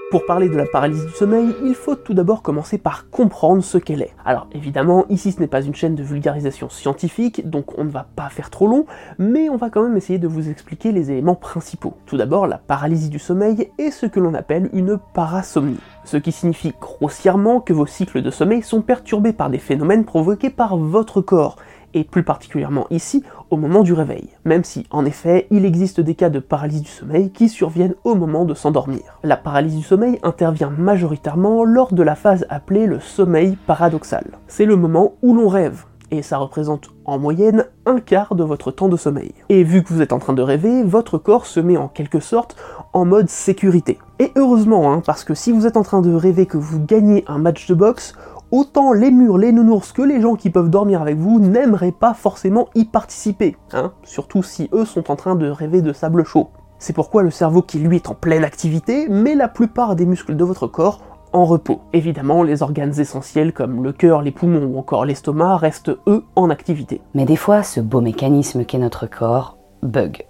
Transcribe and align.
Pour 0.08 0.24
parler 0.24 0.48
de 0.48 0.54
la 0.54 0.66
paralysie 0.66 1.04
du 1.04 1.12
sommeil, 1.12 1.52
il 1.64 1.74
faut 1.74 1.96
tout 1.96 2.14
d'abord 2.14 2.40
commencer 2.40 2.78
par 2.78 3.10
comprendre 3.10 3.64
ce 3.64 3.76
qu'elle 3.76 4.02
est. 4.02 4.14
Alors 4.24 4.46
évidemment, 4.52 5.04
ici 5.08 5.32
ce 5.32 5.40
n'est 5.40 5.48
pas 5.48 5.62
une 5.62 5.74
chaîne 5.74 5.96
de 5.96 6.02
vulgarisation 6.04 6.68
scientifique, 6.68 7.50
donc 7.50 7.76
on 7.76 7.82
ne 7.82 7.90
va 7.90 8.06
pas 8.14 8.28
faire 8.28 8.50
trop 8.50 8.68
long, 8.68 8.86
mais 9.18 9.50
on 9.50 9.56
va 9.56 9.68
quand 9.68 9.82
même 9.82 9.96
essayer 9.96 10.20
de 10.20 10.28
vous 10.28 10.48
expliquer 10.48 10.92
les 10.92 11.10
éléments 11.10 11.34
principaux. 11.34 11.94
Tout 12.06 12.16
d'abord, 12.16 12.46
la 12.46 12.58
paralysie 12.58 13.08
du 13.08 13.18
sommeil 13.18 13.72
est 13.78 13.90
ce 13.90 14.06
que 14.06 14.20
l'on 14.20 14.34
appelle 14.34 14.70
une 14.72 14.96
parasomnie, 15.12 15.80
ce 16.04 16.18
qui 16.18 16.30
signifie 16.30 16.72
grossièrement 16.80 17.58
que 17.58 17.72
vos 17.72 17.86
cycles 17.86 18.22
de 18.22 18.30
sommeil 18.30 18.62
sont 18.62 18.82
perturbés 18.82 19.32
par 19.32 19.50
des 19.50 19.58
phénomènes 19.58 20.04
provoqués 20.04 20.50
par 20.50 20.76
votre 20.76 21.20
corps, 21.20 21.56
et 21.96 22.04
plus 22.04 22.22
particulièrement 22.22 22.86
ici 22.90 23.24
au 23.50 23.56
moment 23.56 23.82
du 23.82 23.94
réveil, 23.94 24.28
même 24.44 24.64
si 24.64 24.86
en 24.90 25.04
effet 25.06 25.46
il 25.50 25.64
existe 25.64 26.00
des 26.00 26.14
cas 26.14 26.28
de 26.28 26.38
paralysie 26.38 26.82
du 26.82 26.90
sommeil 26.90 27.30
qui 27.30 27.48
surviennent 27.48 27.94
au 28.04 28.14
moment 28.14 28.44
de 28.44 28.54
s'endormir. 28.54 29.18
La 29.24 29.38
paralysie 29.38 29.78
du 29.78 29.82
sommeil 29.82 30.20
intervient 30.22 30.70
majoritairement 30.70 31.64
lors 31.64 31.94
de 31.94 32.02
la 32.02 32.14
phase 32.14 32.46
appelée 32.50 32.86
le 32.86 33.00
sommeil 33.00 33.56
paradoxal. 33.66 34.26
C'est 34.46 34.66
le 34.66 34.76
moment 34.76 35.14
où 35.22 35.34
l'on 35.34 35.48
rêve, 35.48 35.84
et 36.10 36.22
ça 36.22 36.36
représente 36.36 36.90
en 37.04 37.18
moyenne 37.18 37.64
un 37.86 37.98
quart 37.98 38.34
de 38.34 38.44
votre 38.44 38.70
temps 38.70 38.88
de 38.88 38.96
sommeil. 38.96 39.32
Et 39.48 39.64
vu 39.64 39.82
que 39.82 39.92
vous 39.92 40.02
êtes 40.02 40.12
en 40.12 40.18
train 40.18 40.34
de 40.34 40.42
rêver, 40.42 40.82
votre 40.82 41.18
corps 41.18 41.46
se 41.46 41.60
met 41.60 41.78
en 41.78 41.88
quelque 41.88 42.20
sorte 42.20 42.56
en 42.92 43.04
mode 43.04 43.28
sécurité. 43.28 43.98
Et 44.18 44.32
heureusement, 44.36 44.92
hein, 44.92 45.02
parce 45.04 45.24
que 45.24 45.34
si 45.34 45.50
vous 45.50 45.66
êtes 45.66 45.76
en 45.76 45.82
train 45.82 46.02
de 46.02 46.14
rêver 46.14 46.46
que 46.46 46.58
vous 46.58 46.84
gagnez 46.84 47.24
un 47.26 47.38
match 47.38 47.66
de 47.68 47.74
boxe, 47.74 48.14
autant 48.50 48.92
les 48.92 49.10
murs, 49.10 49.38
les 49.38 49.52
nounours 49.52 49.92
que 49.92 50.02
les 50.02 50.20
gens 50.20 50.34
qui 50.34 50.50
peuvent 50.50 50.70
dormir 50.70 51.02
avec 51.02 51.16
vous 51.16 51.40
n'aimeraient 51.40 51.92
pas 51.92 52.14
forcément 52.14 52.68
y 52.74 52.84
participer, 52.84 53.56
hein, 53.72 53.92
surtout 54.02 54.42
si 54.42 54.68
eux 54.72 54.84
sont 54.84 55.10
en 55.10 55.16
train 55.16 55.34
de 55.34 55.48
rêver 55.48 55.82
de 55.82 55.92
sable 55.92 56.24
chaud. 56.24 56.48
C'est 56.78 56.92
pourquoi 56.92 57.22
le 57.22 57.30
cerveau 57.30 57.62
qui 57.62 57.78
lui 57.78 57.96
est 57.96 58.08
en 58.08 58.14
pleine 58.14 58.44
activité 58.44 59.08
met 59.08 59.34
la 59.34 59.48
plupart 59.48 59.96
des 59.96 60.06
muscles 60.06 60.36
de 60.36 60.44
votre 60.44 60.66
corps 60.66 61.00
en 61.32 61.44
repos. 61.44 61.80
Évidemment, 61.92 62.42
les 62.42 62.62
organes 62.62 62.98
essentiels 62.98 63.52
comme 63.52 63.82
le 63.82 63.92
cœur, 63.92 64.22
les 64.22 64.30
poumons 64.30 64.66
ou 64.66 64.78
encore 64.78 65.04
l'estomac 65.04 65.56
restent 65.56 65.92
eux 66.06 66.24
en 66.34 66.50
activité. 66.50 67.00
Mais 67.14 67.24
des 67.24 67.36
fois, 67.36 67.62
ce 67.62 67.80
beau 67.80 68.00
mécanisme 68.00 68.64
qu'est 68.64 68.78
notre 68.78 69.06
corps 69.06 69.55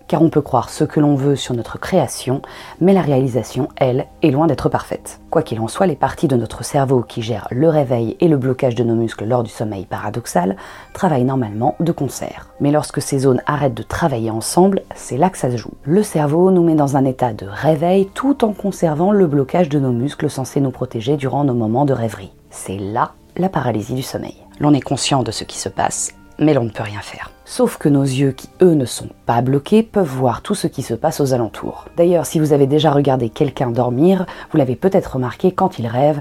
car 0.09 0.23
on 0.23 0.29
peut 0.29 0.41
croire 0.41 0.71
ce 0.71 0.85
que 0.85 1.01
l'on 1.01 1.15
veut 1.15 1.37
sur 1.37 1.55
notre 1.55 1.79
création, 1.79 2.43
mais 2.81 2.93
la 2.93 3.01
réalisation, 3.01 3.69
elle, 3.77 4.07
est 4.23 4.31
loin 4.31 4.47
d'être 4.47 4.69
parfaite. 4.69 5.21
Quoi 5.31 5.43
qu'il 5.43 5.61
en 5.61 5.69
soit, 5.69 5.87
les 5.87 5.97
parties 5.97 6.29
de 6.29 6.37
notre 6.37 6.65
cerveau 6.65 7.03
qui 7.03 7.23
gèrent 7.23 7.49
le 7.51 7.69
réveil 7.69 8.17
et 8.21 8.29
le 8.29 8.37
blocage 8.37 8.75
de 8.75 8.85
nos 8.85 8.95
muscles 8.95 9.25
lors 9.25 9.43
du 9.43 9.51
sommeil 9.51 9.87
paradoxal 9.87 10.57
travaillent 10.93 11.25
normalement 11.25 11.75
de 11.81 11.93
concert. 11.93 12.49
Mais 12.61 12.71
lorsque 12.71 13.03
ces 13.03 13.21
zones 13.21 13.43
arrêtent 13.47 13.75
de 13.75 13.83
travailler 13.83 14.31
ensemble, 14.31 14.83
c'est 14.95 15.17
là 15.17 15.31
que 15.31 15.39
ça 15.39 15.51
se 15.51 15.57
joue. 15.57 15.73
Le 15.85 16.03
cerveau 16.03 16.51
nous 16.51 16.63
met 16.63 16.75
dans 16.75 16.97
un 16.97 17.05
état 17.05 17.33
de 17.33 17.47
réveil 17.47 18.07
tout 18.15 18.45
en 18.45 18.53
conservant 18.53 19.13
le 19.13 19.27
blocage 19.27 19.69
de 19.69 19.79
nos 19.79 19.93
muscles 19.93 20.31
censés 20.31 20.61
nous 20.61 20.71
protéger 20.71 21.17
durant 21.17 21.45
nos 21.45 21.55
moments 21.55 21.85
de 21.85 21.93
rêverie. 21.93 22.33
C'est 22.51 22.79
là 22.79 23.13
la 23.37 23.49
paralysie 23.49 23.95
du 23.95 24.03
sommeil. 24.03 24.37
L'on 24.61 24.73
est 24.73 24.81
conscient 24.81 25.23
de 25.23 25.31
ce 25.31 25.45
qui 25.45 25.59
se 25.59 25.69
passe 25.69 26.15
mais 26.39 26.55
l'on 26.55 26.65
ne 26.65 26.71
peut 26.71 26.83
rien 26.83 27.01
faire. 27.01 27.31
Sauf 27.45 27.79
que 27.79 27.89
nos 27.89 28.03
yeux, 28.03 28.33
qui 28.33 28.49
eux 28.61 28.75
ne 28.75 28.85
sont 28.85 29.09
pas 29.25 29.41
bloqués, 29.41 29.83
peuvent 29.83 30.07
voir 30.07 30.43
tout 30.43 30.55
ce 30.55 30.67
qui 30.67 30.83
se 30.83 30.95
passe 30.95 31.21
aux 31.21 31.33
alentours. 31.33 31.87
D'ailleurs, 31.97 32.27
si 32.27 32.41
vous 32.41 32.53
avez 32.53 32.67
déjà 32.67 32.91
regardé 32.91 33.29
quelqu'un 33.29 33.71
dormir, 33.71 34.27
vous 34.51 34.59
l'avez 34.59 34.77
peut-être 34.77 35.15
remarqué 35.15 35.53
quand 35.53 35.79
il 35.79 35.87
rêve, 35.87 36.21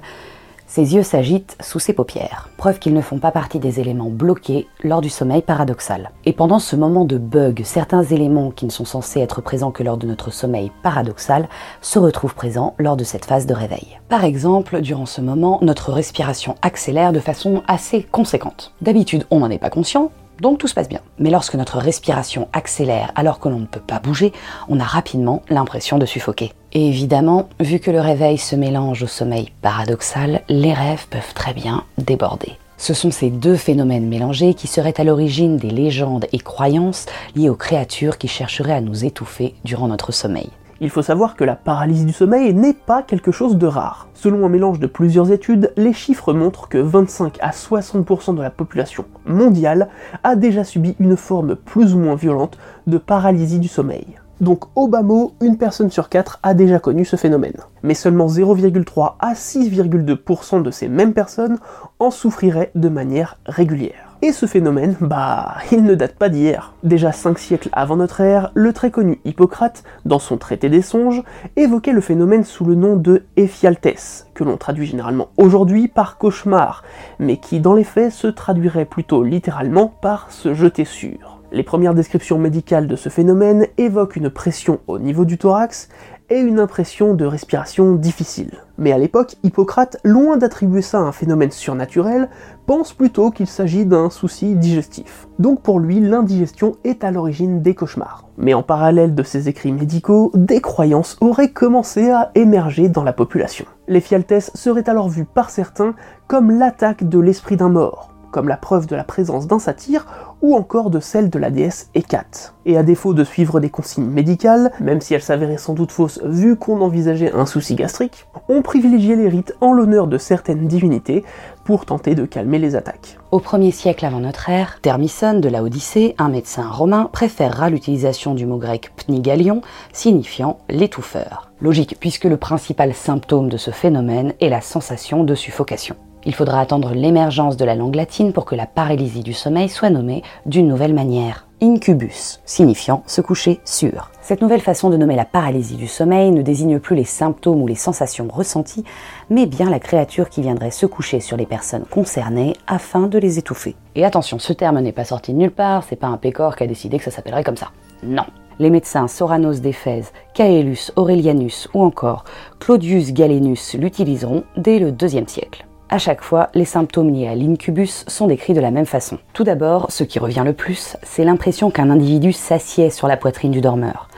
ses 0.68 0.96
yeux 0.96 1.04
s'agitent 1.04 1.56
sous 1.62 1.80
ses 1.80 1.94
paupières, 1.94 2.50
preuve 2.58 2.80
qu'ils 2.80 2.94
ne 2.94 3.02
font 3.02 3.20
pas 3.20 3.32
partie 3.32 3.60
des 3.60 3.80
éléments 3.80 4.10
bloqués 4.10 4.68
lors 4.84 5.02
du 5.02 5.10
sommeil 5.10 5.42
paradoxal. 5.42 6.12
Et 6.26 6.34
pendant 6.34 6.60
ce 6.60 6.76
moment 6.76 7.06
de 7.06 7.18
bug, 7.18 7.62
certains 7.64 8.04
éléments 8.04 8.52
qui 8.52 8.66
ne 8.66 8.72
sont 8.72 8.86
censés 8.86 9.20
être 9.20 9.42
présents 9.42 9.72
que 9.72 9.84
lors 9.84 9.98
de 9.98 10.08
notre 10.08 10.32
sommeil 10.32 10.72
paradoxal 10.84 11.48
se 11.82 12.00
retrouvent 12.00 12.36
présents 12.36 12.76
lors 12.78 12.98
de 12.98 13.04
cette 13.04 13.26
phase 13.26 13.46
de 13.46 13.54
réveil. 13.54 14.00
Par 14.10 14.24
exemple, 14.24 14.82
durant 14.82 15.06
ce 15.06 15.22
moment, 15.22 15.60
notre 15.62 15.92
respiration 15.92 16.56
accélère 16.62 17.14
de 17.14 17.20
façon 17.20 17.64
assez 17.68 18.04
conséquente. 18.04 18.74
D'habitude, 18.82 19.26
on 19.32 19.40
n'en 19.40 19.50
est 19.50 19.58
pas 19.58 19.70
conscient, 19.70 20.12
donc 20.42 20.58
tout 20.58 20.68
se 20.68 20.74
passe 20.74 20.90
bien. 20.90 21.02
Mais 21.20 21.30
lorsque 21.30 21.56
notre 21.56 21.78
respiration 21.78 22.48
accélère 22.54 23.12
alors 23.16 23.40
que 23.40 23.50
l'on 23.50 23.60
ne 23.60 23.66
peut 23.66 23.80
pas 23.80 24.00
bouger, 24.00 24.34
on 24.68 24.80
a 24.80 24.84
rapidement 24.84 25.42
l'impression 25.50 25.98
de 25.98 26.06
suffoquer. 26.06 26.52
Et 26.74 26.88
évidemment, 26.88 27.50
vu 27.60 27.80
que 27.80 27.92
le 27.92 28.02
réveil 28.02 28.38
se 28.38 28.56
mélange 28.56 29.04
au 29.04 29.08
sommeil 29.08 29.52
paradoxal, 29.62 30.42
les 30.50 30.74
rêves 30.74 31.08
peuvent 31.10 31.34
très 31.34 31.54
bien 31.54 31.84
déborder. 31.98 32.58
Ce 32.78 32.94
sont 32.94 33.12
ces 33.12 33.30
deux 33.30 33.56
phénomènes 33.56 34.08
mélangés 34.08 34.54
qui 34.54 34.68
seraient 34.68 35.00
à 35.00 35.06
l'origine 35.06 35.58
des 35.58 35.70
légendes 35.70 36.26
et 36.34 36.40
croyances 36.40 37.06
liées 37.36 37.50
aux 37.50 37.56
créatures 37.56 38.18
qui 38.18 38.28
chercheraient 38.28 38.74
à 38.74 38.82
nous 38.82 39.06
étouffer 39.06 39.56
durant 39.64 39.88
notre 39.88 40.12
sommeil. 40.12 40.50
Il 40.82 40.90
faut 40.90 41.02
savoir 41.02 41.38
que 41.38 41.46
la 41.46 41.56
paralysie 41.56 42.04
du 42.04 42.12
sommeil 42.12 42.54
n'est 42.54 42.74
pas 42.74 43.02
quelque 43.02 43.32
chose 43.32 43.58
de 43.58 43.66
rare. 43.66 44.10
Selon 44.14 44.46
un 44.46 44.50
mélange 44.50 44.80
de 44.80 44.88
plusieurs 44.88 45.32
études, 45.32 45.72
les 45.78 45.94
chiffres 45.94 46.34
montrent 46.34 46.68
que 46.68 46.78
25 46.78 47.38
à 47.40 47.52
60% 47.52 48.36
de 48.36 48.42
la 48.42 48.50
population 48.50 49.06
mondiale 49.26 49.88
a 50.24 50.36
déjà 50.36 50.66
subi 50.66 50.96
une 51.00 51.16
forme 51.16 51.56
plus 51.56 51.96
ou 51.96 52.00
moins 52.00 52.16
violente 52.16 52.58
de 52.88 52.98
paralysie 52.98 53.60
du 53.60 53.70
sommeil. 53.70 54.06
Donc 54.42 54.66
au 54.76 54.90
bas 54.90 55.02
mot, 55.02 55.34
une 55.42 55.58
personne 55.58 55.92
sur 55.92 56.10
quatre 56.10 56.40
a 56.44 56.54
déjà 56.54 56.80
connu 56.80 57.06
ce 57.06 57.16
phénomène. 57.16 57.62
Mais 57.82 57.94
seulement 57.94 58.28
0,3 58.28 59.14
à 59.20 59.34
6,2% 59.34 60.62
de 60.62 60.72
ces 60.72 60.90
mêmes 60.90 61.14
personnes 61.14 61.58
en 62.00 62.12
souffriraient 62.12 62.72
de 62.76 62.90
manière 62.90 63.38
régulière. 63.46 64.05
Et 64.22 64.32
ce 64.32 64.46
phénomène, 64.46 64.96
bah, 65.02 65.56
il 65.72 65.84
ne 65.84 65.94
date 65.94 66.16
pas 66.16 66.30
d'hier. 66.30 66.74
Déjà 66.84 67.12
5 67.12 67.38
siècles 67.38 67.70
avant 67.74 67.98
notre 67.98 68.22
ère, 68.22 68.52
le 68.56 68.72
très 68.72 68.90
connu 68.90 69.20
Hippocrate, 69.26 69.84
dans 70.06 70.20
son 70.20 70.38
traité 70.38 70.70
des 70.70 70.82
songes, 70.82 71.22
évoquait 71.58 71.92
le 71.92 72.02
phénomène 72.02 72.44
sous 72.44 72.66
le 72.66 72.76
nom 72.76 72.96
de 72.96 73.24
éphialtès, 73.36 74.28
que 74.34 74.44
l'on 74.44 74.58
traduit 74.58 74.88
généralement 74.88 75.28
aujourd'hui 75.38 75.88
par 75.88 76.18
cauchemar, 76.18 76.84
mais 77.20 77.38
qui 77.38 77.60
dans 77.60 77.74
les 77.74 77.84
faits 77.84 78.12
se 78.12 78.28
traduirait 78.28 78.86
plutôt 78.86 79.24
littéralement 79.24 79.88
par 79.88 80.32
se 80.32 80.54
jeter 80.54 80.86
sur. 80.86 81.36
Les 81.52 81.64
premières 81.64 81.94
descriptions 81.94 82.38
médicales 82.38 82.88
de 82.88 82.96
ce 82.96 83.10
phénomène 83.10 83.68
évoquent 83.78 84.16
une 84.16 84.30
pression 84.30 84.80
au 84.88 84.98
niveau 84.98 85.26
du 85.26 85.38
thorax 85.38 85.90
et 86.30 86.40
une 86.40 86.60
impression 86.60 87.14
de 87.14 87.26
respiration 87.26 87.94
difficile. 87.94 88.52
Mais 88.78 88.92
à 88.92 88.98
l'époque, 88.98 89.36
Hippocrate, 89.44 89.98
loin 90.04 90.38
d'attribuer 90.38 90.82
ça 90.82 91.00
à 91.00 91.02
un 91.02 91.12
phénomène 91.12 91.52
surnaturel, 91.52 92.30
pense 92.66 92.94
plutôt 92.94 93.32
qu'il 93.32 93.48
s'agit 93.48 93.86
d'un 93.86 94.10
souci 94.10 94.56
digestif. 94.56 95.28
Donc 95.40 95.62
pour 95.62 95.80
lui, 95.80 96.00
l'indigestion 96.00 96.76
est 96.84 97.04
à 97.04 97.12
l'origine 97.12 97.62
des 97.62 97.76
cauchemars. 97.76 98.28
Mais 98.38 98.54
en 98.54 98.64
parallèle 98.64 99.16
de 99.16 99.24
ces 99.24 99.48
écrits 99.50 99.72
médicaux, 99.72 100.32
des 100.34 100.62
croyances 100.62 101.18
auraient 101.22 101.52
commencé 101.52 102.10
à 102.10 102.32
émerger 102.36 102.90
dans 102.90 103.04
la 103.04 103.14
population. 103.14 103.66
Les 103.88 104.02
fialtès 104.02 104.52
seraient 104.56 104.90
alors 104.90 105.10
vus 105.10 105.26
par 105.26 105.50
certains 105.50 105.96
comme 106.28 106.52
l'attaque 106.52 107.08
de 107.08 107.20
l'esprit 107.20 107.56
d'un 107.56 107.70
mort, 107.70 108.15
comme 108.36 108.50
la 108.50 108.58
preuve 108.58 108.86
de 108.86 108.98
la 108.98 109.06
présence 109.06 109.48
d'un 109.48 109.60
satyre 109.60 110.06
ou 110.42 110.58
encore 110.58 110.90
de 110.90 111.00
celle 111.00 111.30
de 111.30 111.40
la 111.40 111.52
déesse 111.52 111.90
Hécate. 111.96 112.54
Et 112.66 112.76
à 112.76 112.84
défaut 112.84 113.14
de 113.14 113.24
suivre 113.24 113.62
des 113.62 113.70
consignes 113.70 114.10
médicales, 114.10 114.74
même 114.82 115.00
si 115.00 115.14
elles 115.14 115.22
s'avéraient 115.22 115.58
sans 115.58 115.74
doute 115.74 115.94
fausses 115.94 116.20
vu 116.22 116.58
qu'on 116.58 116.82
envisageait 116.82 117.32
un 117.32 117.46
souci 117.46 117.76
gastrique, 117.76 118.26
on 118.50 118.62
privilégiait 118.62 119.16
les 119.16 119.30
rites 119.30 119.56
en 119.62 119.72
l'honneur 119.72 120.08
de 120.08 120.18
certaines 120.18 120.68
divinités 120.68 121.24
pour 121.64 121.86
tenter 121.86 122.14
de 122.14 122.26
calmer 122.26 122.60
les 122.60 122.76
attaques. 122.76 123.18
Au 123.32 123.40
1er 123.40 123.72
siècle 123.72 124.06
avant 124.06 124.20
notre 124.20 124.50
ère, 124.50 124.80
Thermisson 124.82 125.40
de 125.40 125.48
la 125.48 125.64
Odyssée, 125.64 126.14
un 126.18 126.28
médecin 126.28 126.68
romain, 126.70 127.10
préférera 127.14 127.70
l'utilisation 127.70 128.36
du 128.36 128.46
mot 128.46 128.58
grec 128.58 128.92
pnigalion, 128.98 129.62
signifiant 129.94 130.60
l'étouffeur. 130.68 131.52
Logique, 131.62 131.96
puisque 132.02 132.26
le 132.26 132.36
principal 132.36 132.94
symptôme 132.94 133.48
de 133.48 133.56
ce 133.56 133.72
phénomène 133.72 134.34
est 134.42 134.50
la 134.50 134.60
sensation 134.60 135.24
de 135.24 135.36
suffocation. 135.36 135.96
Il 136.28 136.34
faudra 136.34 136.60
attendre 136.60 136.94
l'émergence 136.94 137.56
de 137.56 137.66
la 137.66 137.76
langue 137.76 137.96
latine 137.96 138.34
pour 138.34 138.46
que 138.46 138.56
la 138.56 138.66
paralysie 138.66 139.22
du 139.22 139.34
sommeil 139.34 139.70
soit 139.70 139.92
nommée 139.92 140.24
d'une 140.48 140.68
nouvelle 140.68 140.94
manière. 140.94 141.46
Incubus, 141.62 142.42
signifiant 142.46 143.04
se 143.06 143.22
coucher 143.22 143.60
sur. 143.64 144.10
Cette 144.22 144.42
nouvelle 144.42 144.62
façon 144.62 144.90
de 144.90 144.98
nommer 144.98 145.16
la 145.16 145.24
paralysie 145.24 145.78
du 145.78 145.88
sommeil 145.88 146.32
ne 146.32 146.42
désigne 146.42 146.80
plus 146.80 146.96
les 146.96 147.06
symptômes 147.06 147.62
ou 147.62 147.68
les 147.68 147.76
sensations 147.76 148.28
ressenties, 148.28 148.84
mais 149.30 149.46
bien 149.46 149.70
la 149.70 149.80
créature 149.80 150.30
qui 150.30 150.42
viendrait 150.42 150.72
se 150.72 150.88
coucher 150.88 151.20
sur 151.20 151.38
les 151.38 151.46
personnes 151.46 151.86
concernées 151.86 152.56
afin 152.66 153.08
de 153.08 153.20
les 153.20 153.38
étouffer. 153.38 153.76
Et 153.94 154.04
attention, 154.04 154.40
ce 154.40 154.52
terme 154.52 154.80
n'est 154.80 154.92
pas 154.92 155.06
sorti 155.06 155.32
de 155.32 155.38
nulle 155.38 155.52
part, 155.52 155.84
c'est 155.88 155.96
pas 155.96 156.08
un 156.08 156.18
pécor 156.18 156.56
qui 156.56 156.64
a 156.64 156.68
décidé 156.68 156.98
que 156.98 157.06
ça 157.06 157.12
s'appellerait 157.12 157.44
comme 157.44 157.56
ça. 157.56 157.70
Non. 158.04 158.26
Les 158.58 158.72
médecins 158.72 159.08
Soranos 159.08 159.62
d'Éphèse, 159.62 160.12
Caelus 160.34 160.92
Aurelianus 160.96 161.70
ou 161.74 161.84
encore 161.84 162.24
Claudius 162.60 163.14
Galenus 163.14 163.76
l'utiliseront 163.76 164.44
dès 164.58 164.80
le 164.80 164.90
IIe 164.90 165.28
siècle. 165.28 165.66
À 165.96 165.98
chaque 165.98 166.24
fois, 166.24 166.50
les 166.54 166.66
symptômes 166.66 167.10
liés 167.10 167.30
à 167.30 167.36
l'incubus 167.36 168.04
sont 168.10 168.28
décrits 168.28 168.54
de 168.54 168.60
la 168.60 168.70
même 168.70 168.86
façon. 168.86 169.18
Tout 169.32 169.46
d'abord, 169.46 169.86
ce 169.88 170.04
qui 170.04 170.20
revient 170.20 170.44
le 170.44 170.52
plus, 170.52 170.98
c'est 171.04 171.24
l'impression 171.24 171.72
qu'un 171.72 171.90
individu 171.90 172.34
s'assied 172.34 172.90
sur 172.90 173.08
la 173.08 173.16
poitrine 173.16 173.52
du 173.52 173.62
dormeur. 173.62 174.10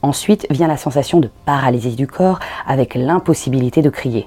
Ensuite 0.00 0.46
vient 0.48 0.68
la 0.68 0.78
sensation 0.78 1.20
de 1.20 1.28
paralysie 1.44 1.96
du 1.96 2.06
corps 2.06 2.38
avec 2.66 2.94
l'impossibilité 2.94 3.82
de 3.82 3.90
crier. 3.90 4.24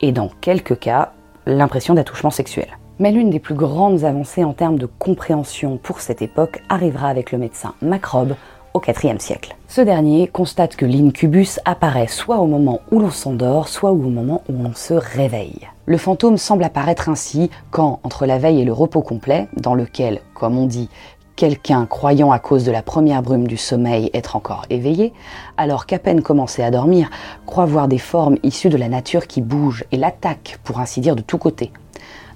Et 0.00 0.12
dans 0.12 0.30
quelques 0.40 0.78
cas, 0.78 1.14
l'impression 1.46 1.94
d'attouchement 1.94 2.30
sexuel. 2.30 2.68
Mais 3.00 3.10
l'une 3.10 3.30
des 3.30 3.40
plus 3.40 3.56
grandes 3.56 4.04
avancées 4.04 4.44
en 4.44 4.52
termes 4.52 4.78
de 4.78 4.86
compréhension 4.86 5.78
pour 5.78 5.98
cette 5.98 6.22
époque 6.22 6.62
arrivera 6.68 7.08
avec 7.08 7.32
le 7.32 7.38
médecin 7.38 7.74
Macrobe 7.82 8.36
au 8.76 8.82
IVe 8.86 9.18
siècle. 9.18 9.56
Ce 9.68 9.80
dernier 9.80 10.28
constate 10.28 10.76
que 10.76 10.84
l'incubus 10.84 11.58
apparaît 11.64 12.06
soit 12.06 12.38
au 12.38 12.46
moment 12.46 12.80
où 12.90 13.00
l'on 13.00 13.10
s'endort, 13.10 13.68
soit 13.68 13.90
au 13.90 13.96
moment 13.96 14.42
où 14.48 14.62
l'on 14.62 14.74
se 14.74 14.94
réveille. 14.94 15.68
Le 15.86 15.98
fantôme 15.98 16.36
semble 16.36 16.64
apparaître 16.64 17.08
ainsi 17.08 17.50
quand, 17.70 18.00
entre 18.02 18.26
la 18.26 18.38
veille 18.38 18.60
et 18.60 18.64
le 18.64 18.72
repos 18.72 19.02
complet, 19.02 19.48
dans 19.56 19.74
lequel, 19.74 20.20
comme 20.34 20.58
on 20.58 20.66
dit, 20.66 20.90
quelqu'un 21.36 21.86
croyant 21.86 22.32
à 22.32 22.38
cause 22.38 22.64
de 22.64 22.72
la 22.72 22.82
première 22.82 23.22
brume 23.22 23.46
du 23.46 23.56
sommeil 23.56 24.10
être 24.14 24.36
encore 24.36 24.64
éveillé, 24.68 25.12
alors 25.56 25.86
qu'à 25.86 25.98
peine 25.98 26.22
commencé 26.22 26.62
à 26.62 26.70
dormir, 26.70 27.10
croit 27.46 27.66
voir 27.66 27.88
des 27.88 27.98
formes 27.98 28.36
issues 28.42 28.70
de 28.70 28.76
la 28.76 28.88
nature 28.88 29.26
qui 29.26 29.42
bougent 29.42 29.84
et 29.92 29.96
l'attaquent, 29.96 30.58
pour 30.64 30.80
ainsi 30.80 31.00
dire, 31.00 31.16
de 31.16 31.22
tous 31.22 31.38
côtés. 31.38 31.72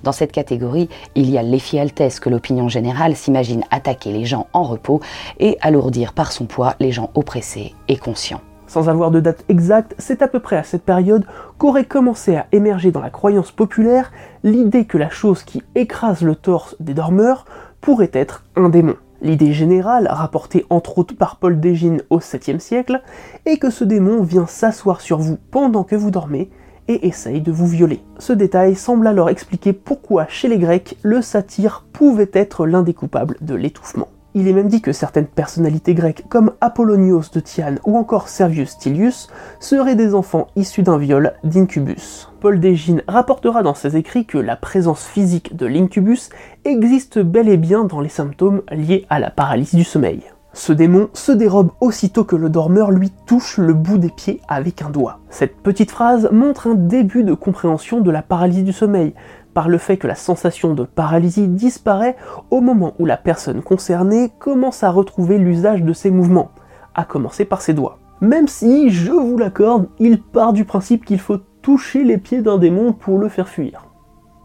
Dans 0.02 0.12
cette 0.12 0.32
catégorie, 0.32 0.88
il 1.14 1.30
y 1.30 1.38
a 1.38 1.42
l'effialtesse 1.42 2.20
que 2.20 2.30
l'opinion 2.30 2.68
générale 2.68 3.16
s'imagine 3.16 3.64
attaquer 3.70 4.12
les 4.12 4.24
gens 4.24 4.46
en 4.52 4.62
repos 4.62 5.00
et 5.38 5.58
alourdir 5.60 6.12
par 6.12 6.32
son 6.32 6.46
poids 6.46 6.74
les 6.80 6.92
gens 6.92 7.10
oppressés 7.14 7.74
et 7.88 7.96
conscients. 7.96 8.40
Sans 8.66 8.88
avoir 8.88 9.10
de 9.10 9.18
date 9.18 9.44
exacte, 9.48 9.96
c'est 9.98 10.22
à 10.22 10.28
peu 10.28 10.38
près 10.38 10.56
à 10.56 10.62
cette 10.62 10.84
période 10.84 11.26
qu'aurait 11.58 11.84
commencé 11.84 12.36
à 12.36 12.46
émerger 12.52 12.92
dans 12.92 13.00
la 13.00 13.10
croyance 13.10 13.50
populaire 13.50 14.12
l'idée 14.44 14.84
que 14.84 14.96
la 14.96 15.10
chose 15.10 15.42
qui 15.42 15.62
écrase 15.74 16.22
le 16.22 16.36
torse 16.36 16.76
des 16.78 16.94
dormeurs 16.94 17.46
pourrait 17.80 18.12
être 18.12 18.44
un 18.54 18.68
démon. 18.68 18.94
L'idée 19.22 19.52
générale, 19.52 20.08
rapportée 20.08 20.64
entre 20.70 20.98
autres 20.98 21.16
par 21.16 21.36
Paul 21.36 21.58
Dégine 21.58 22.02
au 22.10 22.20
7e 22.20 22.58
siècle, 22.58 23.02
est 23.44 23.58
que 23.58 23.70
ce 23.70 23.84
démon 23.84 24.22
vient 24.22 24.46
s'asseoir 24.46 25.00
sur 25.00 25.18
vous 25.18 25.36
pendant 25.50 25.82
que 25.82 25.96
vous 25.96 26.10
dormez 26.10 26.48
et 26.90 27.06
essaye 27.06 27.40
de 27.40 27.52
vous 27.52 27.68
violer. 27.68 28.00
Ce 28.18 28.32
détail 28.32 28.74
semble 28.74 29.06
alors 29.06 29.30
expliquer 29.30 29.72
pourquoi 29.72 30.26
chez 30.28 30.48
les 30.48 30.58
Grecs, 30.58 30.98
le 31.02 31.22
satyre 31.22 31.84
pouvait 31.92 32.30
être 32.32 32.66
l'un 32.66 32.82
des 32.82 32.94
coupables 32.94 33.36
de 33.40 33.54
l'étouffement. 33.54 34.08
Il 34.34 34.48
est 34.48 34.52
même 34.52 34.68
dit 34.68 34.82
que 34.82 34.92
certaines 34.92 35.26
personnalités 35.26 35.94
grecques 35.94 36.24
comme 36.28 36.52
Apollonios 36.60 37.30
de 37.32 37.40
Tyane 37.40 37.78
ou 37.84 37.96
encore 37.96 38.28
Servius 38.28 38.76
Tilius 38.78 39.28
seraient 39.60 39.94
des 39.94 40.14
enfants 40.14 40.48
issus 40.56 40.82
d'un 40.82 40.98
viol 40.98 41.32
d'incubus. 41.44 42.28
Paul 42.40 42.58
Dégine 42.58 43.02
rapportera 43.06 43.62
dans 43.62 43.74
ses 43.74 43.96
écrits 43.96 44.26
que 44.26 44.38
la 44.38 44.56
présence 44.56 45.04
physique 45.04 45.56
de 45.56 45.66
l'incubus 45.66 46.30
existe 46.64 47.20
bel 47.20 47.48
et 47.48 47.56
bien 47.56 47.84
dans 47.84 48.00
les 48.00 48.08
symptômes 48.08 48.62
liés 48.70 49.06
à 49.10 49.18
la 49.20 49.30
paralysie 49.30 49.76
du 49.76 49.84
sommeil. 49.84 50.22
Ce 50.52 50.72
démon 50.72 51.08
se 51.12 51.30
dérobe 51.30 51.70
aussitôt 51.80 52.24
que 52.24 52.34
le 52.34 52.48
dormeur 52.48 52.90
lui 52.90 53.10
touche 53.26 53.58
le 53.58 53.72
bout 53.72 53.98
des 53.98 54.10
pieds 54.10 54.40
avec 54.48 54.82
un 54.82 54.90
doigt. 54.90 55.20
Cette 55.30 55.56
petite 55.56 55.92
phrase 55.92 56.28
montre 56.32 56.66
un 56.66 56.74
début 56.74 57.22
de 57.22 57.34
compréhension 57.34 58.00
de 58.00 58.10
la 58.10 58.22
paralysie 58.22 58.64
du 58.64 58.72
sommeil, 58.72 59.14
par 59.54 59.68
le 59.68 59.78
fait 59.78 59.96
que 59.96 60.08
la 60.08 60.14
sensation 60.16 60.74
de 60.74 60.84
paralysie 60.84 61.48
disparaît 61.48 62.16
au 62.50 62.60
moment 62.60 62.94
où 62.98 63.06
la 63.06 63.16
personne 63.16 63.62
concernée 63.62 64.32
commence 64.38 64.82
à 64.82 64.90
retrouver 64.90 65.38
l'usage 65.38 65.82
de 65.82 65.92
ses 65.92 66.10
mouvements, 66.10 66.50
à 66.94 67.04
commencer 67.04 67.44
par 67.44 67.62
ses 67.62 67.74
doigts. 67.74 67.98
Même 68.20 68.48
si, 68.48 68.90
je 68.90 69.12
vous 69.12 69.38
l'accorde, 69.38 69.88
il 69.98 70.20
part 70.20 70.52
du 70.52 70.64
principe 70.64 71.04
qu'il 71.04 71.20
faut 71.20 71.38
toucher 71.62 72.04
les 72.04 72.18
pieds 72.18 72.42
d'un 72.42 72.58
démon 72.58 72.92
pour 72.92 73.18
le 73.18 73.28
faire 73.28 73.48
fuir. 73.48 73.89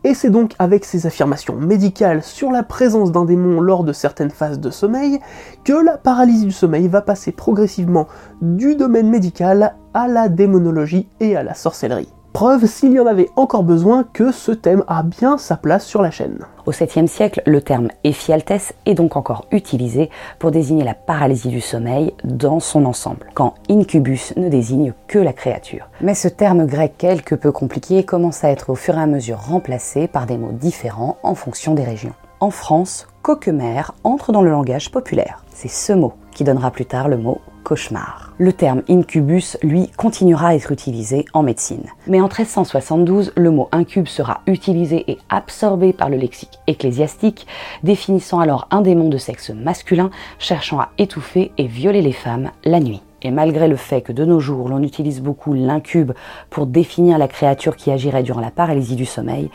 Et 0.05 0.13
c'est 0.13 0.29
donc 0.29 0.53
avec 0.59 0.85
ces 0.85 1.07
affirmations 1.07 1.55
médicales 1.55 2.21
sur 2.21 2.51
la 2.51 2.61
présence 2.61 3.11
d'un 3.11 3.25
démon 3.25 3.59
lors 3.59 3.83
de 3.83 3.91
certaines 3.91 4.29
phases 4.29 4.59
de 4.59 4.69
sommeil 4.69 5.19
que 5.63 5.73
la 5.73 5.97
paralysie 5.97 6.45
du 6.45 6.51
sommeil 6.51 6.87
va 6.87 7.01
passer 7.01 7.31
progressivement 7.31 8.07
du 8.39 8.75
domaine 8.75 9.09
médical 9.09 9.75
à 9.95 10.07
la 10.07 10.29
démonologie 10.29 11.09
et 11.19 11.35
à 11.35 11.41
la 11.41 11.55
sorcellerie. 11.55 12.13
Preuve, 12.35 12.65
s'il 12.65 12.91
y 12.91 12.99
en 12.99 13.05
avait 13.05 13.29
encore 13.37 13.63
besoin, 13.63 14.03
que 14.11 14.33
ce 14.33 14.51
thème 14.51 14.83
a 14.89 15.03
bien 15.03 15.37
sa 15.37 15.55
place 15.55 15.85
sur 15.85 16.01
la 16.01 16.11
chaîne. 16.11 16.39
Au 16.65 16.73
7e 16.73 17.07
siècle, 17.07 17.41
le 17.45 17.61
terme 17.61 17.87
éphialtès 18.03 18.73
est 18.85 18.93
donc 18.93 19.15
encore 19.15 19.45
utilisé 19.51 20.09
pour 20.37 20.51
désigner 20.51 20.83
la 20.83 20.95
paralysie 20.95 21.47
du 21.47 21.61
sommeil 21.61 22.13
dans 22.25 22.59
son 22.59 22.83
ensemble, 22.83 23.27
quand 23.35 23.53
incubus 23.69 24.33
ne 24.35 24.49
désigne 24.49 24.91
que 25.07 25.17
la 25.17 25.31
créature. 25.31 25.87
Mais 26.01 26.13
ce 26.13 26.27
terme 26.27 26.65
grec 26.65 26.95
quelque 26.97 27.35
peu 27.35 27.53
compliqué 27.53 28.03
commence 28.03 28.43
à 28.43 28.49
être 28.49 28.69
au 28.69 28.75
fur 28.75 28.97
et 28.97 29.01
à 29.01 29.07
mesure 29.07 29.39
remplacé 29.39 30.09
par 30.09 30.25
des 30.25 30.37
mots 30.37 30.51
différents 30.51 31.17
en 31.23 31.35
fonction 31.35 31.73
des 31.73 31.85
régions. 31.85 32.15
En 32.41 32.49
France, 32.49 33.07
coquemer 33.21 33.83
entre 34.03 34.33
dans 34.33 34.41
le 34.41 34.51
langage 34.51 34.91
populaire. 34.91 35.45
C'est 35.53 35.69
ce 35.69 35.93
mot 35.93 36.15
qui 36.35 36.43
donnera 36.43 36.69
plus 36.69 36.85
tard 36.85 37.07
le 37.07 37.17
mot 37.17 37.41
cauchemar. 37.63 38.33
Le 38.37 38.53
terme 38.53 38.83
incubus, 38.87 39.57
lui, 39.63 39.89
continuera 39.97 40.49
à 40.49 40.55
être 40.55 40.71
utilisé 40.71 41.25
en 41.33 41.41
médecine. 41.41 41.85
Mais 42.05 42.19
en 42.19 42.25
1372, 42.25 43.33
le 43.35 43.49
mot 43.49 43.69
incube 43.71 44.07
sera 44.07 44.41
utilisé 44.45 45.09
et 45.09 45.17
absorbé 45.29 45.91
par 45.91 46.09
le 46.09 46.17
lexique 46.17 46.59
ecclésiastique, 46.67 47.47
définissant 47.81 48.39
alors 48.39 48.67
un 48.69 48.81
démon 48.81 49.09
de 49.09 49.17
sexe 49.17 49.49
masculin 49.49 50.11
cherchant 50.37 50.79
à 50.79 50.89
étouffer 50.99 51.51
et 51.57 51.65
violer 51.65 52.03
les 52.03 52.11
femmes 52.11 52.51
la 52.63 52.79
nuit. 52.79 53.01
Et 53.21 53.31
malgré 53.31 53.67
le 53.67 53.75
fait 53.75 54.01
que 54.01 54.11
de 54.11 54.23
nos 54.23 54.39
jours 54.39 54.69
l'on 54.69 54.83
utilise 54.83 55.19
beaucoup 55.19 55.53
l'incube 55.53 56.11
pour 56.51 56.67
définir 56.67 57.17
la 57.17 57.27
créature 57.27 57.75
qui 57.75 57.89
agirait 57.89 58.21
durant 58.21 58.41
la 58.41 58.51
paralysie 58.51 58.95
du 58.95 59.05
sommeil, 59.05 59.49